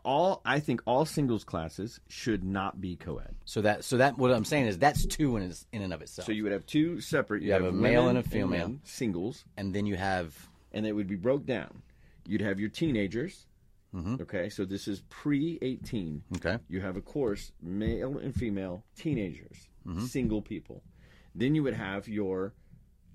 [0.04, 3.34] all I think all singles classes should not be co-ed.
[3.46, 6.02] So that, so that, what I'm saying is that's two in its- in and of
[6.02, 6.26] itself.
[6.26, 7.42] So you would have two separate.
[7.42, 8.48] You, have a male and a female.
[8.48, 11.82] men, singles, and then you have and it would be broke down.
[12.26, 13.46] You'd have your teenagers.
[13.94, 14.16] Mm-hmm.
[14.22, 16.22] Okay, so this is pre eighteen.
[16.36, 20.04] okay, You have a course, male and female teenagers, Mm-hmm.
[20.06, 20.82] single people.
[21.34, 22.54] Then you would have your,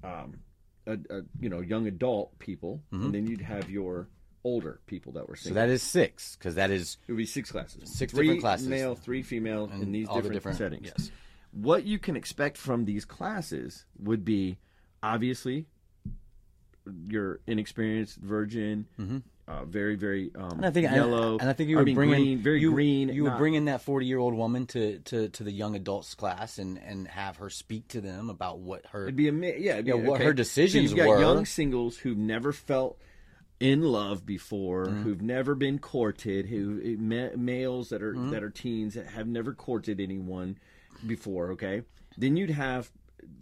[0.04, 0.40] um,
[0.88, 4.08] a, a, you know, young adult people, and then you'd have your
[4.44, 5.50] older people that were Mm-hmm.
[5.50, 8.42] so that is six, because that is it would be six classes, Six three different
[8.42, 8.68] classes.
[8.68, 10.86] male, three female, in these all the different, different- settings.
[10.98, 11.12] yes.
[11.52, 14.58] What you can expect from these classes would be
[15.02, 15.66] obviously
[17.08, 18.86] your inexperienced virgin,
[19.48, 20.56] uh, very very um, Mm-hmm.
[20.58, 22.62] And I think yellow, and I think you I would mean, bring green, in very
[22.62, 23.10] you, green.
[23.10, 26.14] You would bring in that forty year old woman to, to, to the young adults
[26.16, 29.74] class and, and have her speak to them about what her It'd be a yeah,
[29.74, 30.26] it'd be, Yeah, what okay.
[30.26, 31.20] her decisions so you've got were.
[31.20, 33.00] young singles who've never felt
[33.60, 35.02] in love before, Mm-hmm.
[35.04, 38.32] who've never been courted, who eh, ma- males that are Mm-hmm.
[38.32, 40.58] that are teens that have never courted anyone
[41.06, 41.52] before.
[41.52, 41.84] Okay,
[42.18, 42.92] then you'd have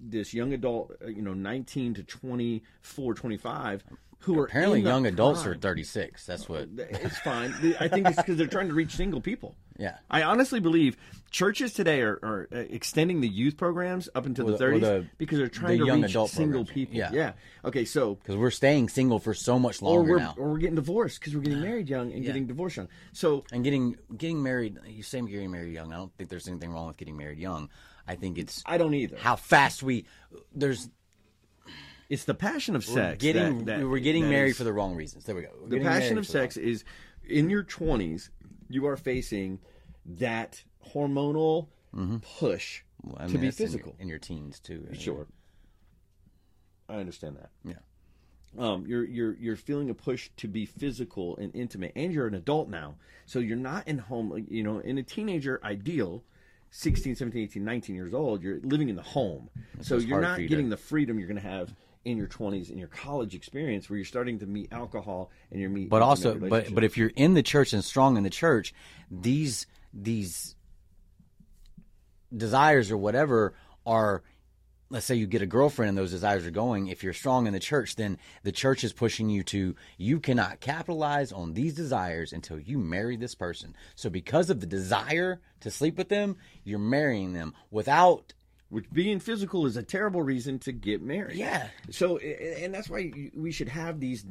[0.01, 3.83] this young adult, uh, you know, nineteen to 24, 25,
[4.19, 6.25] who are apparently young adults are thirty six.
[6.25, 7.53] That's what It's fine.
[7.79, 9.55] I think it's because they're trying to reach single people.
[9.77, 9.97] Yeah.
[10.09, 10.97] I honestly believe
[11.29, 14.71] churches today are, are uh, extending the youth programs up into Or the the- or
[14.73, 16.69] 30s the- because they're trying the to young reach single programs.
[16.71, 16.95] people.
[16.97, 17.09] Yeah.
[17.11, 17.31] yeah.
[17.65, 20.35] Okay, so Because we're staying single for so much or longer we're now.
[20.37, 22.87] or we're getting divorced because we're getting married young and getting divorced young.
[23.13, 25.91] So and getting getting married you say getting married young.
[25.93, 27.69] I don't think there's anything wrong with getting married young.
[28.07, 29.17] I think it's I don't either.
[29.17, 30.05] how fast we
[30.55, 30.89] there's
[32.09, 33.21] It's the passion of we're sex.
[33.21, 35.25] getting that- that- we're getting married is- for the wrong reasons.
[35.25, 35.49] There we go.
[35.61, 36.85] We're the passion of sex is
[37.27, 38.29] in your 20s.
[38.69, 39.59] You are facing
[40.05, 40.63] that
[40.93, 41.67] hormonal
[42.39, 43.95] push wrong- I to be that's in your- physical.
[43.99, 44.87] in your, teens too.
[44.93, 45.27] Sure.
[46.89, 47.49] I understand that.
[47.65, 47.73] Yeah.
[48.57, 52.33] um, you're you're you're feeling a push to be physical and intimate, and you're an
[52.35, 52.95] adult now,
[53.25, 54.45] so you're not in home.
[54.49, 56.23] You know, in a teenager ideal,
[56.71, 59.49] 16, 17, 18, 19 years old, you're living in the home,
[59.81, 61.73] so you're not you to- getting the freedom you're going to have
[62.07, 65.69] in your 20s in your college experience, where you're starting to meet alcohol and you're
[65.69, 65.89] meeting.
[65.89, 68.73] but also but but if you're in the church and strong in the church
[69.11, 70.55] these these
[72.35, 73.53] desires or whatever
[73.85, 74.23] are
[74.89, 77.53] let's say you get a girlfriend and those desires are going if you're strong in
[77.53, 82.31] the church then the church is pushing you to you cannot capitalize on these desires
[82.31, 86.79] until you marry this person so because of the desire to sleep with them you're
[86.79, 88.33] marrying them without
[88.69, 91.37] which being physical is a terrible reason to get married.
[91.37, 91.69] Yeah.
[91.89, 94.25] So, and that's why we should have these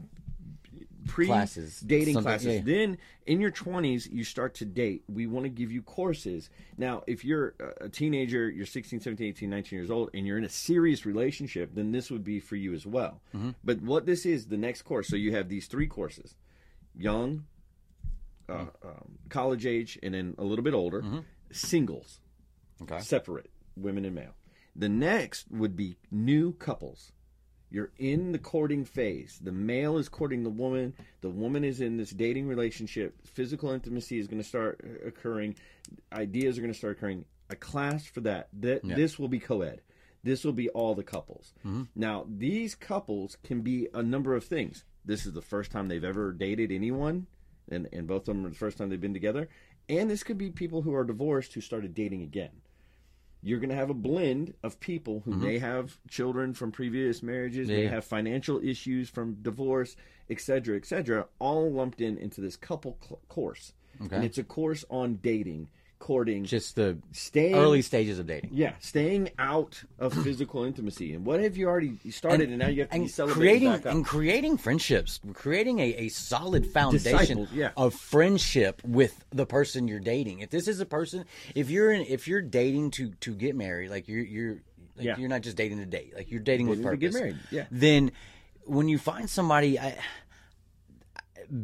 [1.06, 1.80] pre Classes.
[1.80, 2.54] dating Something- classes.
[2.56, 2.60] yeah.
[2.64, 5.04] Then in your 20s, you start to date.
[5.08, 6.50] We want to give you courses.
[6.76, 10.44] Now, if you're a- teenager, you're 16, 17, 18, 19 years old, and you're in
[10.44, 13.20] a serious relationship, then this would be for you as well.
[13.34, 13.50] Mm-hmm.
[13.64, 16.34] But what this is, the next course, so you have these three courses
[16.98, 17.44] young,
[18.48, 18.88] uh, Mm-hmm.
[18.88, 21.04] um, college age, and then a little bit older,
[21.52, 22.20] singles.
[22.82, 23.00] Okay.
[23.00, 24.34] separate women and male.
[24.74, 27.12] The next would be new couples.
[27.70, 29.40] You're in the courting phase.
[29.42, 30.94] The male is courting the woman.
[31.20, 33.26] The woman is in this dating relationship.
[33.26, 35.56] Physical intimacy is going to start uh, occurring.
[36.12, 37.24] Ideas are going to start occurring.
[37.50, 38.48] A class for that.
[38.60, 39.80] That this will be co-ed.
[40.22, 41.54] This will be all the couples.
[41.94, 44.84] Now, these couples can be a number of things.
[45.04, 47.28] This is the first time they've ever dated anyone,
[47.70, 49.48] and, and both of them are the first time they've been together.
[49.88, 52.50] And this could be people who are divorced who started dating again
[53.46, 55.44] you're going to have a blend of people who mm-hmm.
[55.44, 59.94] may have children from previous marriages, may have financial issues from divorce,
[60.28, 63.72] et cetera, et cetera, all lumped in into this couple cl- course.
[64.04, 64.16] Okay.
[64.16, 65.68] And it's a course on dating,
[65.98, 68.50] courting, Just the staying early stages of dating.
[68.52, 71.14] yeah, staying out of physical intimacy.
[71.14, 73.70] And what have you already started, and, now you have to be and celebrating creating
[73.72, 73.92] back up.
[73.92, 77.70] and creating friendships, creating a, a solid foundation yeah.
[77.76, 80.40] of friendship with the person you're dating.
[80.40, 81.24] If this is a person,
[81.54, 84.52] if you're in, if you're dating to to get married, like you're you're
[84.96, 85.16] like Yeah.
[85.18, 87.14] you're not just dating to date, like you're dating with Dating to purpose.
[87.14, 87.64] get married, yeah.
[87.70, 88.12] Then
[88.64, 89.96] when you find somebody, I,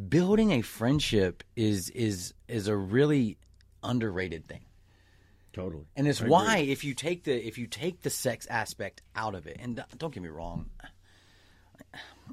[0.09, 3.37] building a friendship is is is a really
[3.83, 4.65] underrated thing.
[5.53, 5.87] totally.
[5.97, 6.31] And it's I agree.
[6.31, 9.83] why if you take the if you take the sex aspect out of it, and
[9.99, 10.71] don't get me wrong,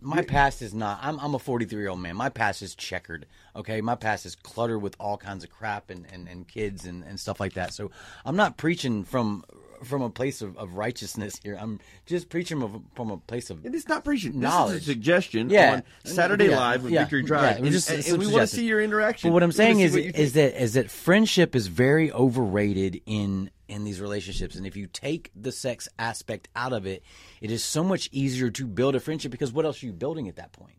[0.01, 0.99] my past is not.
[1.01, 2.15] I'm I'm a 43 year old man.
[2.15, 3.25] My past is checkered.
[3.55, 7.03] Okay, my past is cluttered with all kinds of crap and and, and kids and,
[7.03, 7.73] and stuff like that.
[7.73, 7.91] So
[8.25, 9.43] I'm not preaching from
[9.83, 11.57] from a place of, of righteousness here.
[11.59, 14.33] I'm just preaching from a place of It is not preaching.
[14.33, 14.75] This Knowledge.
[14.77, 15.73] is a suggestion Yeah.
[15.75, 16.57] on Saturday Yeah.
[16.59, 17.01] Live with Yeah.
[17.01, 17.59] Victory Drive.
[17.59, 19.29] Was just- and, and we want to see your interaction.
[19.29, 23.83] But what I'm saying is is that is that friendship is very overrated in in
[23.83, 27.03] these relationships, and if you take the sex aspect out of it,
[27.39, 30.27] it is so much easier to build a friendship because what else are you building
[30.27, 30.77] at that point?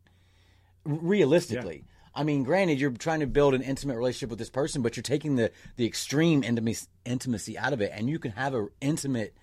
[0.85, 1.85] Realistically.
[2.21, 5.03] I mean, granted, you're trying to build an intimate relationship with this person, but you're
[5.03, 9.35] taking the the extreme intimacy intimacy out of it, and you can have an intimate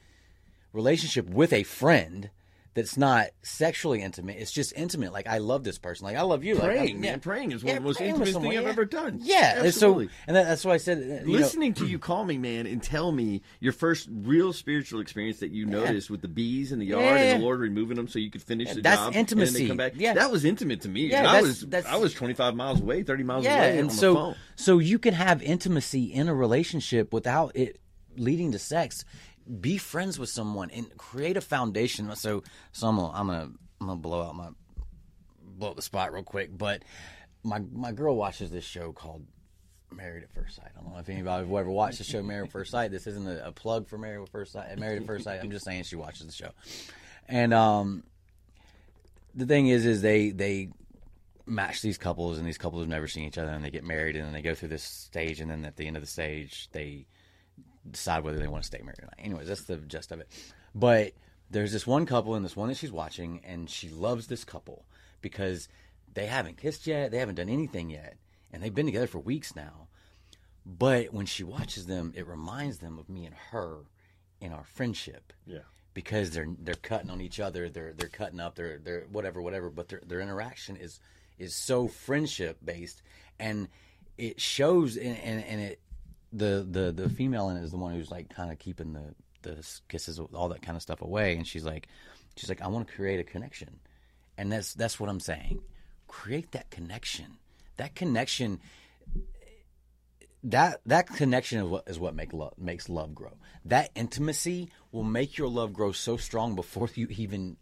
[0.73, 2.29] relationship with a friend
[2.77, 4.37] that's not sexually intimate.
[4.37, 5.11] It's just intimate.
[5.11, 6.05] Like I love this person.
[6.05, 6.53] Like I love you.
[6.53, 7.19] Like, Praying, I- man.
[7.19, 8.69] Praying is one of the most intimate someone, thing I've yeah.
[8.69, 9.19] ever done.
[9.23, 10.07] Yeah, and Absolutely.
[10.07, 12.37] so and that, that's why I said uh, you know, Listening to you call me,
[12.37, 16.71] man, and tell me your first real spiritual experience that you noticed with the bees
[16.71, 17.15] in the yard Yeah.
[17.15, 19.05] and the Lord removing them so you could finish the that's job.
[19.07, 19.61] And then intimacy.
[19.63, 19.93] they come back.
[19.95, 20.13] Yeah.
[20.13, 21.07] That was intimate to me.
[21.07, 23.79] Yeah, and I that's- was that's- I was 25 miles away, 30 miles yeah, away
[23.79, 24.35] and on so the phone.
[24.55, 27.79] so you can have intimacy in a relationship without it
[28.15, 29.03] leading to sex.
[29.61, 32.13] Be friends with someone and create a foundation.
[32.15, 34.49] So, so I'm gonna, I'm gonna blow out my
[35.41, 36.55] blow up the spot real quick.
[36.55, 36.83] But
[37.43, 39.25] my my girl watches this show called
[39.91, 40.71] Married at First Sight.
[40.77, 42.91] I don't know if anybody ever watched the show Married at First Sight.
[42.91, 44.77] This isn't a, a plug for Married at First Sight.
[44.77, 45.39] Married at First Sight.
[45.41, 46.51] I'm just saying she watches the show,
[47.27, 48.03] and um,
[49.33, 50.69] the thing is, is they they
[51.45, 54.15] match these couples, and these couples have never seen each other, and they get married,
[54.15, 56.69] and then they go through this stage, and then at the end of the stage,
[56.73, 57.05] they
[57.91, 59.15] decide whether they want to stay married or not.
[59.19, 60.27] Anyways, that's the gist of it.
[60.75, 61.13] But
[61.49, 64.85] there's this one couple and this one that she's watching, and she loves this couple
[65.21, 65.67] because
[66.13, 68.17] they haven't kissed yet, they haven't done anything yet,
[68.51, 69.87] and they've been together for weeks now.
[70.65, 73.79] But when she watches them, it reminds them of me and her
[74.41, 75.59] in our friendship Yeah.
[75.93, 79.69] because they're they're cutting on each other, they're they're cutting up, they're they're whatever, whatever.
[79.69, 80.99] But their their interaction is
[81.39, 83.01] is so friendship based,
[83.39, 83.69] and
[84.17, 85.79] it shows, and, and, and it
[86.33, 89.15] the the the female in it is the one who's like kind of keeping the
[89.43, 91.87] the kisses, all that kind of stuff away, and she's like,
[92.35, 93.79] she's like, I want to create a connection,
[94.37, 95.61] and that's that's what I'm saying,
[96.07, 97.37] create that connection,
[97.77, 98.59] that connection
[100.43, 103.33] that that connection is what is what make love makes love grow.
[103.65, 107.57] That intimacy will make your love grow so strong before you even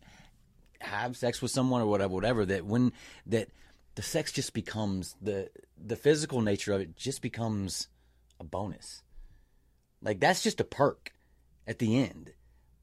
[0.82, 2.46] have sex with someone or whatever, whatever.
[2.46, 2.92] That when
[3.26, 3.50] that
[3.96, 5.50] the sex just becomes the
[5.84, 7.88] the physical nature of it just becomes
[8.40, 9.02] a bonus.
[10.02, 11.12] Like that's just a perk
[11.68, 12.32] at the end.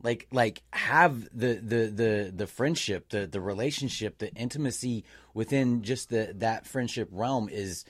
[0.03, 6.09] Like like have the the the the friendship, the the relationship, the intimacy within just
[6.09, 7.85] the that friendship realm is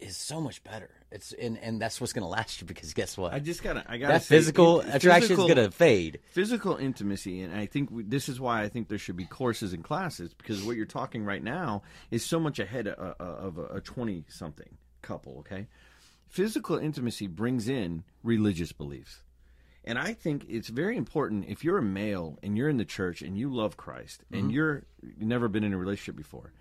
[0.00, 0.90] is so much better.
[1.12, 3.32] It's and and that's what's going to last you because guess what?
[3.32, 6.20] I just gotta, I gotta that say, physical in- attraction physical- is going to fade.
[6.30, 9.72] physical intimacy and i think we, this is why i think there should be courses
[9.72, 13.80] and classes because what you're talking right now is so much ahead of, of a
[13.80, 15.66] 20 something couple okay
[16.30, 19.22] physical intimacy brings in religious beliefs
[19.84, 23.22] and i think it's very important if you're a male and you're in the church
[23.22, 24.50] and you love christ and mm-hmm.
[24.50, 26.52] you're you've never been in a relationship before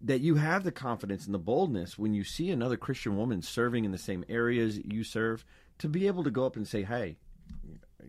[0.00, 3.84] that you have the confidence and the boldness when you see another christian woman serving
[3.84, 5.44] in the same areas you serve
[5.78, 7.16] to be able to go up and say hey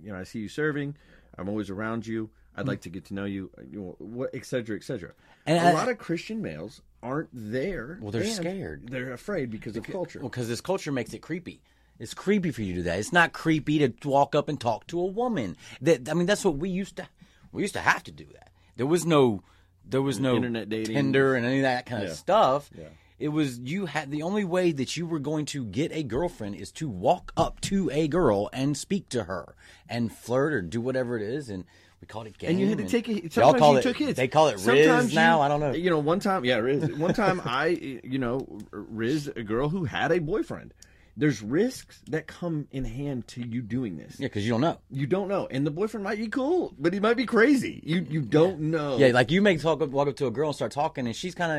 [0.03, 0.95] you know, I see you serving.
[1.37, 2.29] I'm always around you.
[2.55, 2.69] I'd mm.
[2.69, 5.11] like to get to know you, you know, what, et cetera, et cetera.
[5.45, 7.97] And a I- lot of Christian males aren't there.
[8.01, 8.89] Well, they're scared.
[8.89, 10.19] They're afraid because of culture.
[10.19, 11.61] Well, because this culture makes it creepy.
[11.99, 12.99] It's creepy for you to do that.
[12.99, 15.57] It's not creepy to walk up and talk to a woman.
[15.81, 17.07] That I mean, that's what we used to.
[17.51, 18.51] We used to have to do that.
[18.77, 19.43] There was no,
[19.85, 20.95] there was no Internet dating.
[20.95, 22.09] Tinder and any of that kind Yeah.
[22.11, 22.69] of stuff.
[22.77, 22.85] Yeah.
[23.17, 26.55] It was you had the only way that you were going to get a girlfriend
[26.55, 29.55] is to walk up to a girl and speak to her
[29.89, 31.65] and flirt or do whatever it is, and
[32.01, 32.51] we called it game.
[32.51, 33.33] and you had to take it.
[33.33, 33.83] Sometimes call you it.
[33.83, 34.15] took it.
[34.15, 35.41] They call it Sometimes Riz you- now.
[35.41, 35.71] I don't know.
[35.73, 36.89] You know, one time, yeah, Riz.
[36.97, 37.67] One time, I,
[38.03, 40.73] you know, Riz, a girl who had a boyfriend.
[41.17, 44.17] There's risks that come in hand to you doing this.
[44.17, 44.77] Yeah, because you don't know.
[44.89, 47.81] You don't know, and the boyfriend might be cool, but he might be crazy.
[47.83, 48.95] You you don't know.
[48.97, 51.35] Yeah, like you may talk walk up to a girl and start talking, and she's
[51.35, 51.51] kind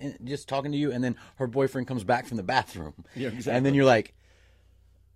[0.00, 2.94] of uh, just talking to you, and then her boyfriend comes back from the bathroom,
[3.14, 3.52] Yeah, exactly.
[3.52, 4.14] and then you're like,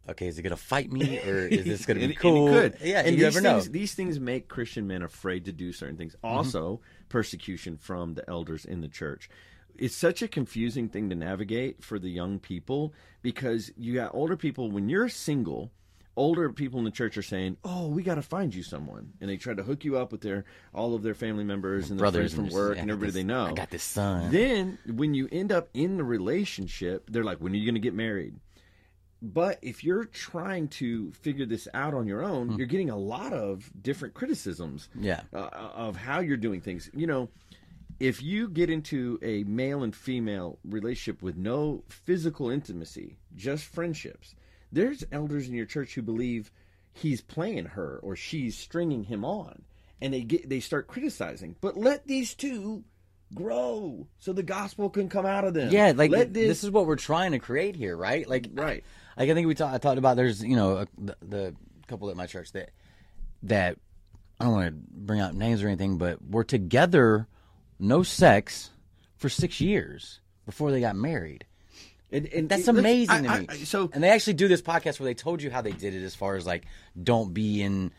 [0.09, 2.49] okay, is he gonna fight me or is this gonna be And- and cool?
[2.49, 2.77] could.
[2.83, 3.61] Yeah, and you these never know.
[3.61, 6.15] things, These things make Christian men afraid to do certain things.
[6.17, 6.27] Mm-hmm.
[6.37, 9.29] Also, persecution from the elders in the church.
[9.77, 12.93] It's such a confusing thing to navigate for the young people
[13.23, 15.71] because you got older people when you're single.
[16.17, 19.31] Older people in the church are saying, "Oh, we got to find you someone," and
[19.31, 22.03] they try to hook you up with their all of their family members and their
[22.03, 23.47] Brothers friends from work and everybody this- they know.
[23.47, 24.33] I got this son.
[24.33, 27.81] Then when you end up in the relationship, they're like, "When are you going to
[27.81, 28.35] get married?"
[29.21, 33.33] But if you're trying to figure this out on your own, you're getting a lot
[33.33, 35.23] of different criticisms Yeah.
[35.33, 36.89] uh, of how you're doing things.
[36.95, 37.29] You know,
[37.99, 44.37] if you get into a male and female relationship with no physical intimacy, just friendships,
[44.71, 46.53] there's elders in your church who believe
[46.93, 49.63] he's playing her or she's stringing him on,
[50.01, 51.57] and they get they start criticizing.
[51.61, 52.85] But let these two
[53.35, 55.71] grow so the gospel can come out of them.
[55.73, 58.29] Yeah, like let this, is what we're trying to create here, right?
[58.29, 58.85] Like, Right.
[59.19, 59.75] Like I think we talked.
[59.75, 61.55] I talked about there's you know a, the, the
[61.89, 62.71] couple at my church that
[63.43, 63.77] that
[64.41, 67.27] I don't want to bring out names or anything, but were together,
[67.81, 68.71] no sex,
[69.17, 71.45] for six years before they got married.
[72.11, 73.47] And, and That's amazing to I- me.
[73.51, 75.95] I- so and they actually do this podcast where they told you how they did
[75.95, 76.65] it, as far as like
[77.03, 77.93] don't be in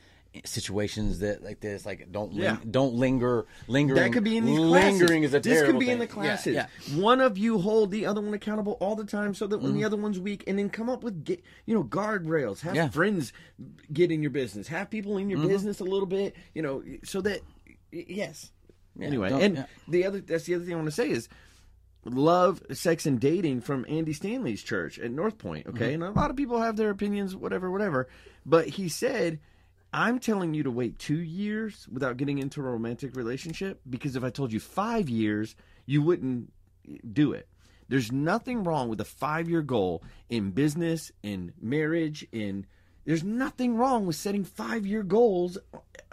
[0.46, 2.58] situations that like this, like don't ling- Yeah.
[2.70, 4.02] don't linger, lingering.
[4.04, 5.24] That could be in these lingering classes.
[5.24, 6.24] is a this could be in the thing.
[6.24, 6.54] Yeah, classes.
[6.56, 6.68] yeah.
[6.96, 9.80] One of you hold the other one accountable all the time, so that when Mm-hmm.
[9.80, 12.62] the other one's weak, and then come up with get, you know guardrails.
[12.62, 12.76] Have.
[12.76, 12.90] Mm-hmm.
[12.94, 13.34] friends
[13.92, 14.68] get in your business.
[14.68, 16.36] Have people in your business a little bit.
[16.54, 17.42] You know, so that
[17.92, 18.52] yes.
[19.02, 21.28] anyway, and the other that's the other thing I want to say is
[22.06, 25.68] love, sex, and dating from Andy Stanley's church at North Point.
[25.68, 26.04] Okay, Mm-hmm.
[26.04, 28.08] and a lot of people have their opinions, whatever, whatever.
[28.46, 29.40] But he said,
[29.94, 34.24] "I'm telling you to wait two years without getting into a romantic relationship because if
[34.24, 36.52] I told you five years, you wouldn't
[37.12, 37.48] do it."
[37.90, 42.66] There's nothing wrong with a five year goal in business, in marriage, in
[43.06, 45.58] there's nothing wrong with setting five year goals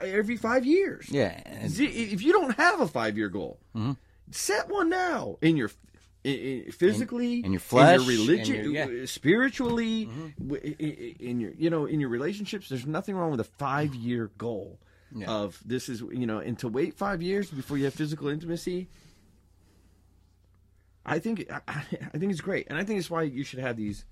[0.00, 1.06] every five years.
[1.10, 3.92] Yeah, If you don't have a five year goal, mm-hmm.
[4.30, 5.70] set one now in your
[6.28, 9.06] in, in- physically, in your flesh, in your religion, in your- yeah.
[9.06, 10.54] spiritually, mm-hmm.
[10.54, 12.68] i- in your you know in your relationships.
[12.68, 14.78] There's nothing wrong with a five year goal
[15.14, 15.28] Yeah.
[15.30, 18.88] of this is you know and to wait five years before you have physical intimacy.
[21.04, 21.60] I think I,
[22.14, 24.04] I think it's great, and I think it's why you should have these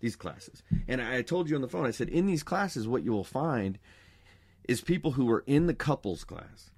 [0.00, 0.62] these classes.
[0.88, 3.24] And I told you on the phone, I said in these classes, what you will
[3.24, 3.78] find
[4.68, 6.70] is people who are in the couples class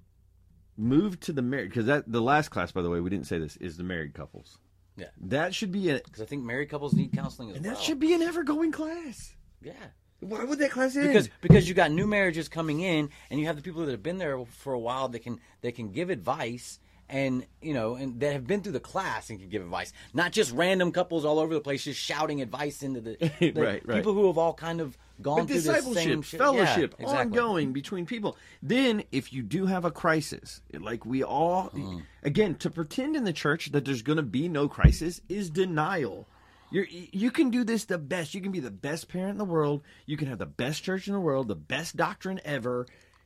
[0.77, 3.37] move to the married because that the last class, by the way, we didn't say
[3.39, 4.59] this is the married couples.
[4.97, 5.07] Yeah.
[5.21, 7.75] That should be a because I think married couples need counseling as and well.
[7.75, 9.35] that should be an ever going class.
[9.61, 9.73] yeah.
[10.21, 11.07] Why would that class end?
[11.09, 14.01] because because you got new marriages coming in and you have the people that have
[14.01, 16.79] been there for a while They can they can give advice
[17.09, 20.31] and you know and that have been through the class and can give advice not
[20.31, 23.97] just random couples all over the place just shouting advice into the, the Right, right.
[23.97, 27.39] people who have all kind of gone but through this same discipleship, fellowship, Yeah, exactly.
[27.39, 28.35] ongoing between people.
[28.61, 32.01] Then, if you do have a crisis, like we all, Mm.
[32.23, 36.27] again, to pretend in the church that there's going to be no crisis is denial.
[36.71, 38.33] You're, you can do this the best.
[38.33, 39.83] You can be the best parent in the world.
[40.05, 42.85] You can have the best church in the world, the best doctrine ever,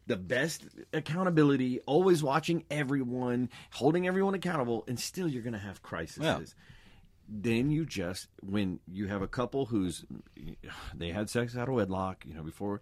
[0.09, 5.81] the best accountability, always watching everyone, holding everyone accountable, and still you're going to have
[5.81, 6.23] crises.
[6.23, 6.39] Yeah.
[7.27, 10.03] then you just when you have a couple who's
[10.95, 12.81] they had sex out of wedlock you know before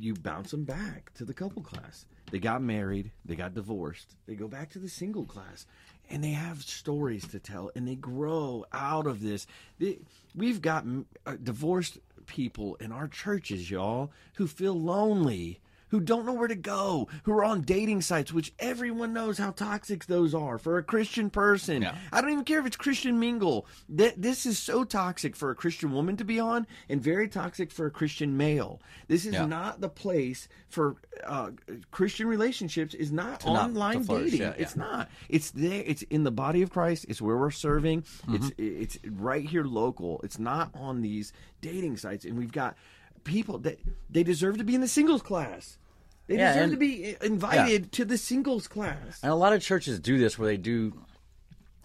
[0.00, 2.06] you bounce them back to the couple class.
[2.30, 5.66] They got married they got divorced they go back to the single class
[6.08, 9.46] and they have stories to tell and they grow out of this.
[9.78, 9.98] They-
[10.34, 10.86] we've got
[11.26, 15.60] uh, divorced people in our churches y'all who feel lonely
[15.94, 19.52] who don't know where to go, who are on dating sites, which everyone knows how
[19.52, 21.82] toxic those are for a Christian person.
[21.82, 21.94] Yeah.
[22.12, 23.64] I don't even care if it's Christian mingle.
[23.96, 27.70] Th- this is so toxic for a Christian woman to be on, and very toxic
[27.70, 28.80] for a Christian male.
[29.06, 29.46] This is Yeah.
[29.46, 31.50] not the place for uh,
[31.92, 32.92] Christian relationships.
[32.94, 34.40] Is not not- online to flourish, dating.
[34.48, 35.08] yeah, It's not.
[35.28, 35.84] It's there.
[35.86, 37.06] It's in the body of Christ.
[37.08, 38.02] It's where we're serving.
[38.02, 38.34] Mm-hmm.
[38.34, 40.20] It's it's right here local.
[40.24, 42.24] It's not on these dating sites.
[42.24, 42.76] And we've got
[43.22, 43.78] people that
[44.10, 45.78] they deserve to be in the singles class.
[46.26, 49.20] They Yeah, deserve to be invited to the singles class.
[49.22, 51.04] And a lot of churches do this where they do,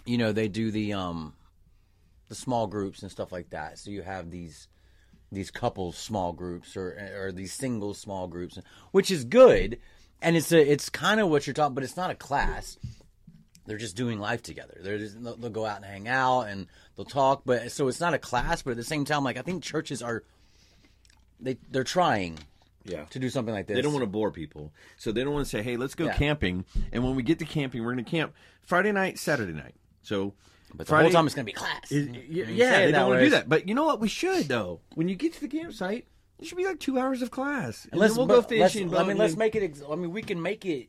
[0.06, 1.34] you know, they do the um,
[2.30, 3.80] the small groups and stuff like that.
[3.80, 4.68] So you have these
[5.32, 8.58] these couples small groups or or these singles small groups,
[8.92, 9.80] which is good.
[10.22, 12.78] And it's a it's kind of what you're talking, but it's not a class.
[13.66, 14.80] They're just doing life together.
[14.82, 16.66] They're just, they'll, they'll go out and hang out and
[16.96, 17.44] they'll talk.
[17.46, 18.62] But so it's not a class.
[18.62, 20.24] But at the same time, like I think churches are
[21.40, 22.40] they they're trying
[22.90, 23.06] Yeah.
[23.06, 23.76] to do something like this.
[23.76, 24.72] They don't want to bore people.
[24.98, 26.14] So they don't want to say, hey, let's go Yeah.
[26.16, 26.66] camping.
[26.92, 28.34] And when we get to camping, we're going to camp
[28.64, 29.76] Friday night, Saturday night.
[30.02, 30.34] So
[30.72, 31.92] But the Friday, whole time it's going to be class.
[31.92, 33.20] is- yeah, yeah, say it they that don't want way.
[33.20, 33.50] to do that.
[33.50, 34.00] But you know what?
[34.00, 34.82] We should, though.
[34.96, 36.08] When you get to the campsite,
[36.40, 37.88] it should be like two hours of class.
[37.92, 38.96] And then we'll go but let's- fishing.
[38.96, 39.64] I mean, let's make it.
[39.64, 40.88] Ex- I mean, we can make it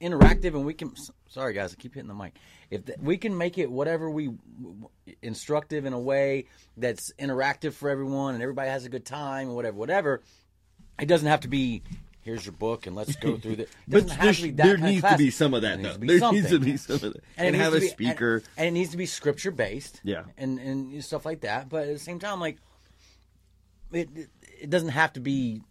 [0.00, 0.92] interactive, and we can.
[0.92, 2.36] s- Sorry, guys, I keep hitting the mic.
[2.70, 4.30] If we can make it whatever we
[5.22, 9.56] instructive in a way that's interactive for everyone, and everybody has a good time, and
[9.56, 10.22] whatever, whatever.
[11.00, 11.82] It doesn't have to be.
[12.22, 13.62] Here's your book, and let's go through the.
[13.66, 15.80] It But doesn't have there's- to be that there needs to be some of that,
[15.80, 15.98] There though.
[15.98, 17.16] needs There needs to be some of that.
[17.16, 18.36] it And have a be- speaker.
[18.36, 20.00] and, and it needs to be scripture based.
[20.02, 20.24] Yeah.
[20.36, 21.68] and and stuff like that.
[21.68, 22.56] But at the same time, like
[23.92, 24.08] it,
[24.60, 25.62] it, doesn't have to be,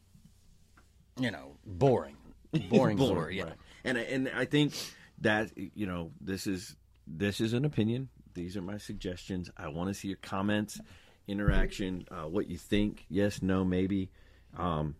[1.19, 2.15] you know, boring,
[2.69, 3.38] boring, story.
[3.38, 3.53] Yeah, right.
[3.84, 4.73] And I- and I think
[5.21, 6.76] that you know this is
[7.07, 8.09] this is an opinion.
[8.34, 9.49] These are my suggestions.
[9.57, 10.80] I want to see your comments,
[11.28, 13.05] interaction, uh, what you think.
[13.09, 14.09] Yes, no, maybe.
[14.57, 14.95] Um,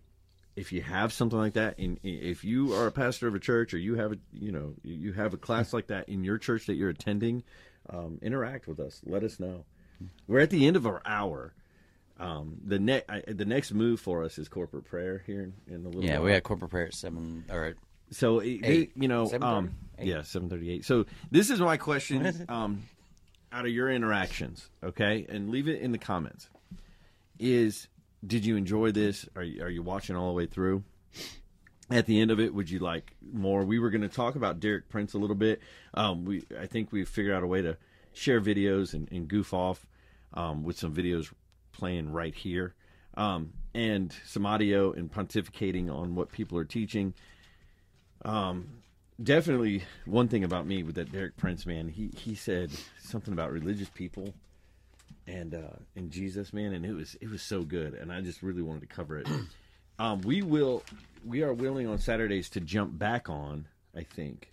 [0.56, 3.74] if you have something like that, and if you are a pastor of a church
[3.74, 6.66] or you have a you know you have a class like that in your church
[6.68, 7.44] that you're attending,
[7.90, 9.02] um, interact with us.
[9.06, 9.66] Let us know.
[10.28, 11.54] We're at the end of our hour.
[12.18, 16.04] Um, the next the next move for us is corporate prayer here in, the little
[16.06, 16.20] yeah.
[16.20, 17.76] We had corporate prayer at seven or at
[18.12, 18.92] So Eight.
[18.96, 19.44] you know, 7:30?
[19.44, 20.08] um, Eight?
[20.08, 20.86] yeah, seven thirty-eight.
[20.86, 22.46] So this is my question.
[22.48, 22.84] Um,
[23.52, 26.50] out of your interactions, okay, and leave it in the comments.
[27.38, 27.88] Is
[28.26, 29.28] did you enjoy this?
[29.36, 30.84] Are you, are you watching all the way through?
[31.90, 33.64] At the end of it, would you like more?
[33.64, 35.62] We were going to talk about Derek Prince a little bit.
[35.94, 37.78] Um, we I think we figured out a way to
[38.14, 39.86] share videos and, and goof off
[40.34, 41.32] um, with some videos
[41.72, 42.74] playing right here,
[43.16, 47.14] um, and some audio and pontificating on what people are teaching
[49.22, 52.72] definitely one thing about me with that Derek Prince man, he he said
[53.02, 54.34] something about religious people
[55.28, 58.42] and uh and Jesus man and it was it was so good and I just
[58.44, 59.28] really wanted to cover it.
[60.00, 60.84] um we will
[61.26, 64.52] we are willing on Saturdays to jump back on, I think,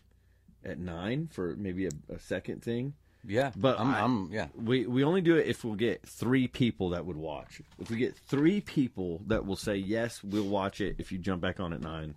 [0.65, 2.95] at 9 for maybe a, a second thing.
[3.27, 3.51] yeah.
[3.55, 4.47] But I'm, I- I'm yeah.
[4.57, 7.61] We we only do it if we'll get 3 people that would watch.
[7.79, 11.43] If we get 3 people that will say yes, we'll watch it if you jump
[11.43, 12.15] back on at 9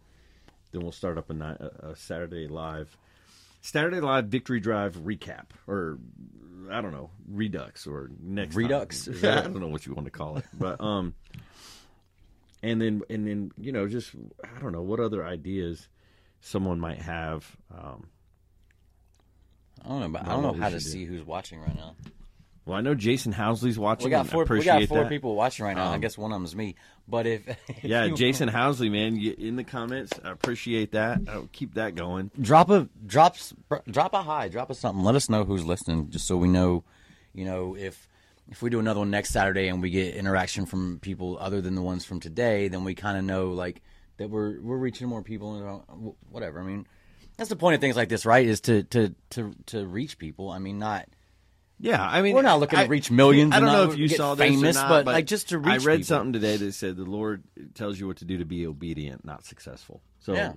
[0.72, 2.98] then we'll start up a, ni- a, a Saturday live,
[3.66, 5.98] Saturday live victory drive recap, or
[6.70, 8.56] I don't know, redux or next.
[8.56, 9.08] Redux?
[9.08, 11.16] Is I don't know what you want to call it, but um,
[12.62, 14.12] and then and then you know just
[14.44, 15.88] I don't know what other ideas
[16.42, 17.58] someone might have.
[17.76, 18.08] Um,
[19.84, 21.96] I don't know, but I don't know how to see who's watching right now.
[22.66, 24.06] Well, I know Jason Housley's watching.
[24.06, 24.46] We got I four.
[24.46, 25.10] We got four that.
[25.10, 25.92] people watching right now.
[25.92, 26.76] I Um, guess one of them is me.
[27.08, 31.20] But if, if Yeah, you- Jason Housley, man, you, in the comments, I appreciate that.
[31.28, 32.32] I'll keep that going.
[32.42, 33.54] drop a drops
[33.90, 35.04] drop a high, drop a something.
[35.04, 36.84] Let us know who's listening, just so we know.
[37.34, 38.08] You know, if
[38.50, 41.76] if we do another one next Saturday and we get interaction from people other than
[41.76, 43.82] the ones from today, then we kind of know like
[44.18, 46.60] that we're we're reaching more people and uh, whatever.
[46.62, 46.88] I mean,
[47.38, 48.46] that's the point of things like this, right?
[48.46, 50.50] Is to to to to reach people.
[50.50, 51.08] I mean, not.
[51.80, 54.36] Yeah, I mean, We're not looking to reach millions I don't know if you saw
[54.36, 56.04] this famous, not, but, but like, just to I read people.
[56.04, 59.44] something today that said the Lord tells you what to do to be obedient, not
[59.46, 60.02] successful.
[60.20, 60.54] So, Yeah.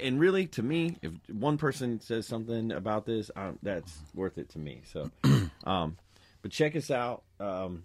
[0.00, 4.50] And really, to me, if one person says something about this, um, that's worth it
[4.50, 4.82] to me.
[4.92, 5.10] So,
[5.64, 5.96] um,
[6.42, 7.22] but check us out.
[7.40, 7.84] Um,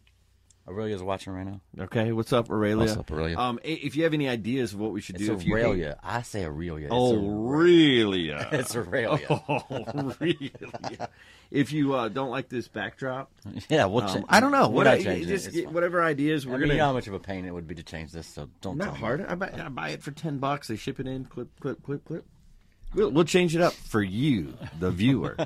[0.68, 1.62] Aurelia's watching right now.
[1.86, 2.78] okay, what's up, Aurelia?
[2.86, 3.38] What's up, Aurelia?
[3.38, 5.56] Um, i- if you have any ideas of what we should It's do, if you
[5.56, 5.98] hate- Aurelia.
[6.04, 6.86] I say Aurelia.
[6.88, 8.50] It's Oh, Aurelia.
[8.52, 9.20] It's Aurelia.
[9.50, 10.52] Oh, really?
[11.52, 13.32] If you uh, don't like this backdrop,
[13.70, 14.68] yeah, we'll um, cha- I don't know.
[14.68, 15.32] We're What not I, changing it.
[15.32, 15.74] just It's get fine.
[15.74, 16.74] whatever ideas we're I mean, gonna.
[16.74, 18.78] you know how much of a pain it would be to change this, so don't
[18.78, 19.00] not tell me.
[19.00, 19.26] hard.
[19.26, 20.68] I buy, I buy it for ten bucks.
[20.68, 21.24] They ship it in.
[21.26, 22.26] Clip, clip, clip, clip.
[22.94, 25.38] We'll, we'll change it up for you, the viewer.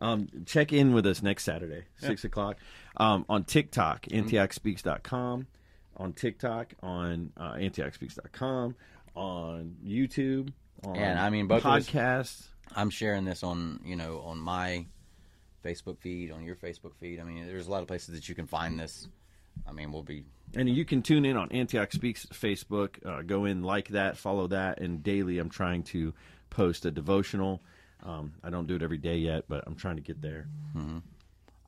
[0.00, 2.56] um, check in with us next Saturday, six o'clock,
[2.98, 4.28] um, on TikTok, Mm-hmm.
[4.28, 5.46] antiochspeaks.com,
[5.96, 8.76] on TikTok, on uh, antiochspeaks.com,
[9.14, 10.52] on YouTube.
[10.84, 12.48] On And, I mean, podcasts.
[12.76, 14.84] I'm sharing this on you know on my
[15.64, 17.18] Facebook feed, on your Facebook feed.
[17.18, 19.08] I mean, there's a lot of places that you can find this.
[19.66, 23.04] I mean, we'll be And you can tune in on Antioch Speaks Facebook.
[23.04, 26.14] Uh, go in, like that, follow that, and daily I'm trying to
[26.50, 27.60] post a devotional.
[28.04, 30.46] Um, I don't do it every day yet, but I'm trying to get there.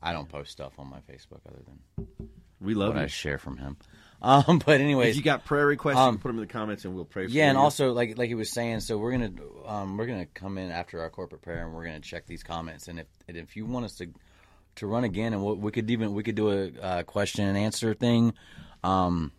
[0.01, 2.07] I don't post stuff on my Facebook other than
[2.59, 3.77] We love what I share from him.
[4.21, 6.53] Um, but anyways, If you got prayer requests, you Um, can put them in the
[6.53, 7.61] comments, and we'll pray for yeah, and you.
[7.63, 9.31] also like like he was saying, so we're gonna
[9.65, 12.87] um, we're gonna come in after our corporate prayer and we're gonna check these comments,
[12.87, 14.07] and if and if you want us to
[14.75, 17.57] to run again, and we we could even we could do a uh, question and
[17.57, 18.33] answer thing,
[18.83, 19.31] um,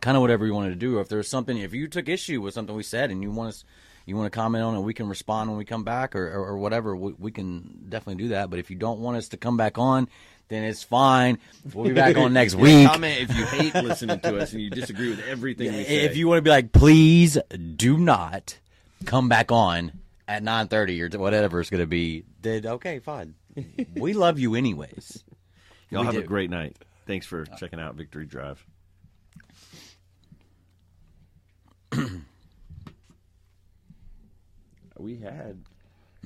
[0.00, 0.98] kind of whatever you wanted to do.
[0.98, 3.48] Or if there's something, if you took issue with something we said and you want
[3.50, 3.64] us.
[4.06, 6.48] You want to comment on it, we can respond when we come back, or, or,
[6.48, 6.96] or whatever.
[6.96, 8.50] We, we can definitely do that.
[8.50, 10.08] But if you don't want us to come back on,
[10.48, 11.38] then it's fine.
[11.72, 12.88] We'll be back on next week.
[12.88, 16.04] Comment if you hate listening to us and you disagree with everything we say.
[16.04, 17.38] if you want to be like, please
[17.76, 18.58] do not
[19.04, 19.92] come back on
[20.28, 23.34] at nine thirty or whatever it's going to be, then okay, fine.
[23.96, 25.24] we love you anyways.
[25.90, 26.76] Y'all we have a great night.
[27.06, 28.64] Thanks for checking out Victory Drive.
[35.02, 35.62] we had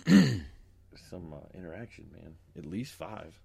[0.06, 2.34] some uh, interaction, man.
[2.56, 3.38] At least five.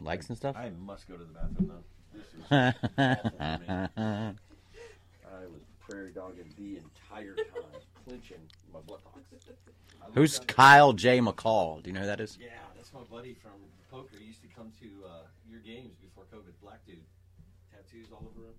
[0.00, 0.56] Likes and stuff.
[0.56, 1.84] I must go to the bathroom though.
[2.18, 3.90] This is awful for.
[5.34, 8.40] I was prairie dogging the entire time, clinching
[8.72, 9.20] my buttocks.
[10.14, 11.20] Who's Kyle J.
[11.20, 11.82] McCall?
[11.82, 12.38] Do you know who that is?
[12.40, 13.52] Yeah, that's my buddy from
[13.90, 14.16] poker.
[14.18, 15.10] He used to come to uh,
[15.48, 16.52] your games before COVID.
[16.62, 16.98] Black dude,
[17.70, 18.54] tattoos all over him.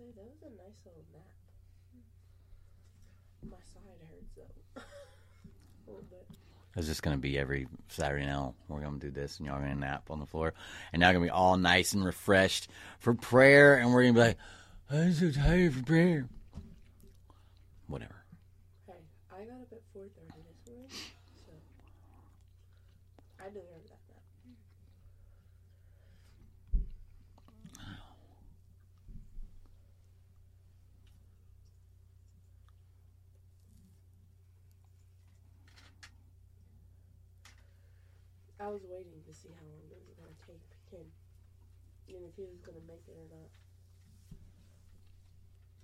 [0.00, 1.22] Say that was a nice little nap.
[3.50, 4.80] My side hurts though.
[4.80, 6.26] a little bit.
[6.86, 8.54] Just going to be every Saturday now.
[8.68, 10.54] We're going to do this, and y'all going to nap on the floor,
[10.94, 12.68] and now going to be all nice and refreshed
[12.98, 14.38] for prayer, and we're going to be like,
[14.90, 16.26] I'm so tired for prayer.
[17.86, 18.24] Whatever.
[18.86, 18.94] Hey,
[19.30, 20.88] I got up at four thirty this morning,
[21.44, 21.52] so
[23.44, 24.24] I deserve that nap.
[38.60, 40.60] I was waiting to see how long it was gonna take
[40.92, 41.06] him,
[42.08, 43.50] and if he was gonna make it or not.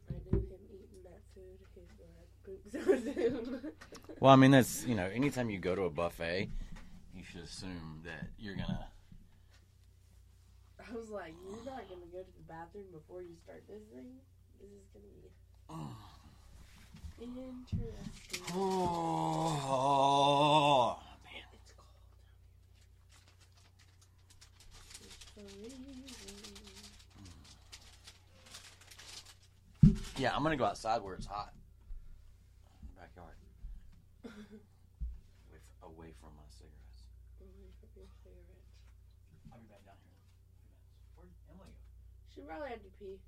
[0.09, 2.79] I knew him eating that food, he's gonna poop so
[3.13, 3.73] soon.
[4.21, 6.51] Well, I mean, that's you know, anytime you go to a buffet,
[7.15, 8.89] you should assume that you're gonna.
[10.79, 14.21] I was like, you're not gonna go to the bathroom before you start this thing.
[14.61, 15.31] This is gonna be
[17.25, 18.55] interesting.
[19.69, 21.89] Oh man, It's cold.
[25.03, 25.83] It's freezing.
[30.17, 31.53] Yeah, I'm gonna go outside where it's hot.
[32.97, 33.37] Backyard,
[34.25, 34.33] away,
[35.61, 37.13] f- away from my cigarettes.
[37.41, 38.73] Away from your cigarettes.
[39.53, 40.17] I'll be back down here.
[41.15, 41.85] Where'd Emily go?
[42.33, 43.21] She probably had to pee.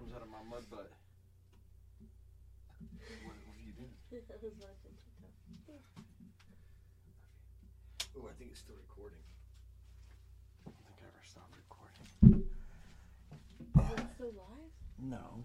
[0.00, 0.88] Comes out of my mud butt.
[3.20, 3.92] What, what are you doing?
[4.32, 6.08] I was watching TikTok.
[8.16, 9.20] Oh, I think it's still recording.
[10.64, 12.48] I don't think I ever stopped recording.
[13.76, 14.72] Is it still live?
[14.96, 15.44] No.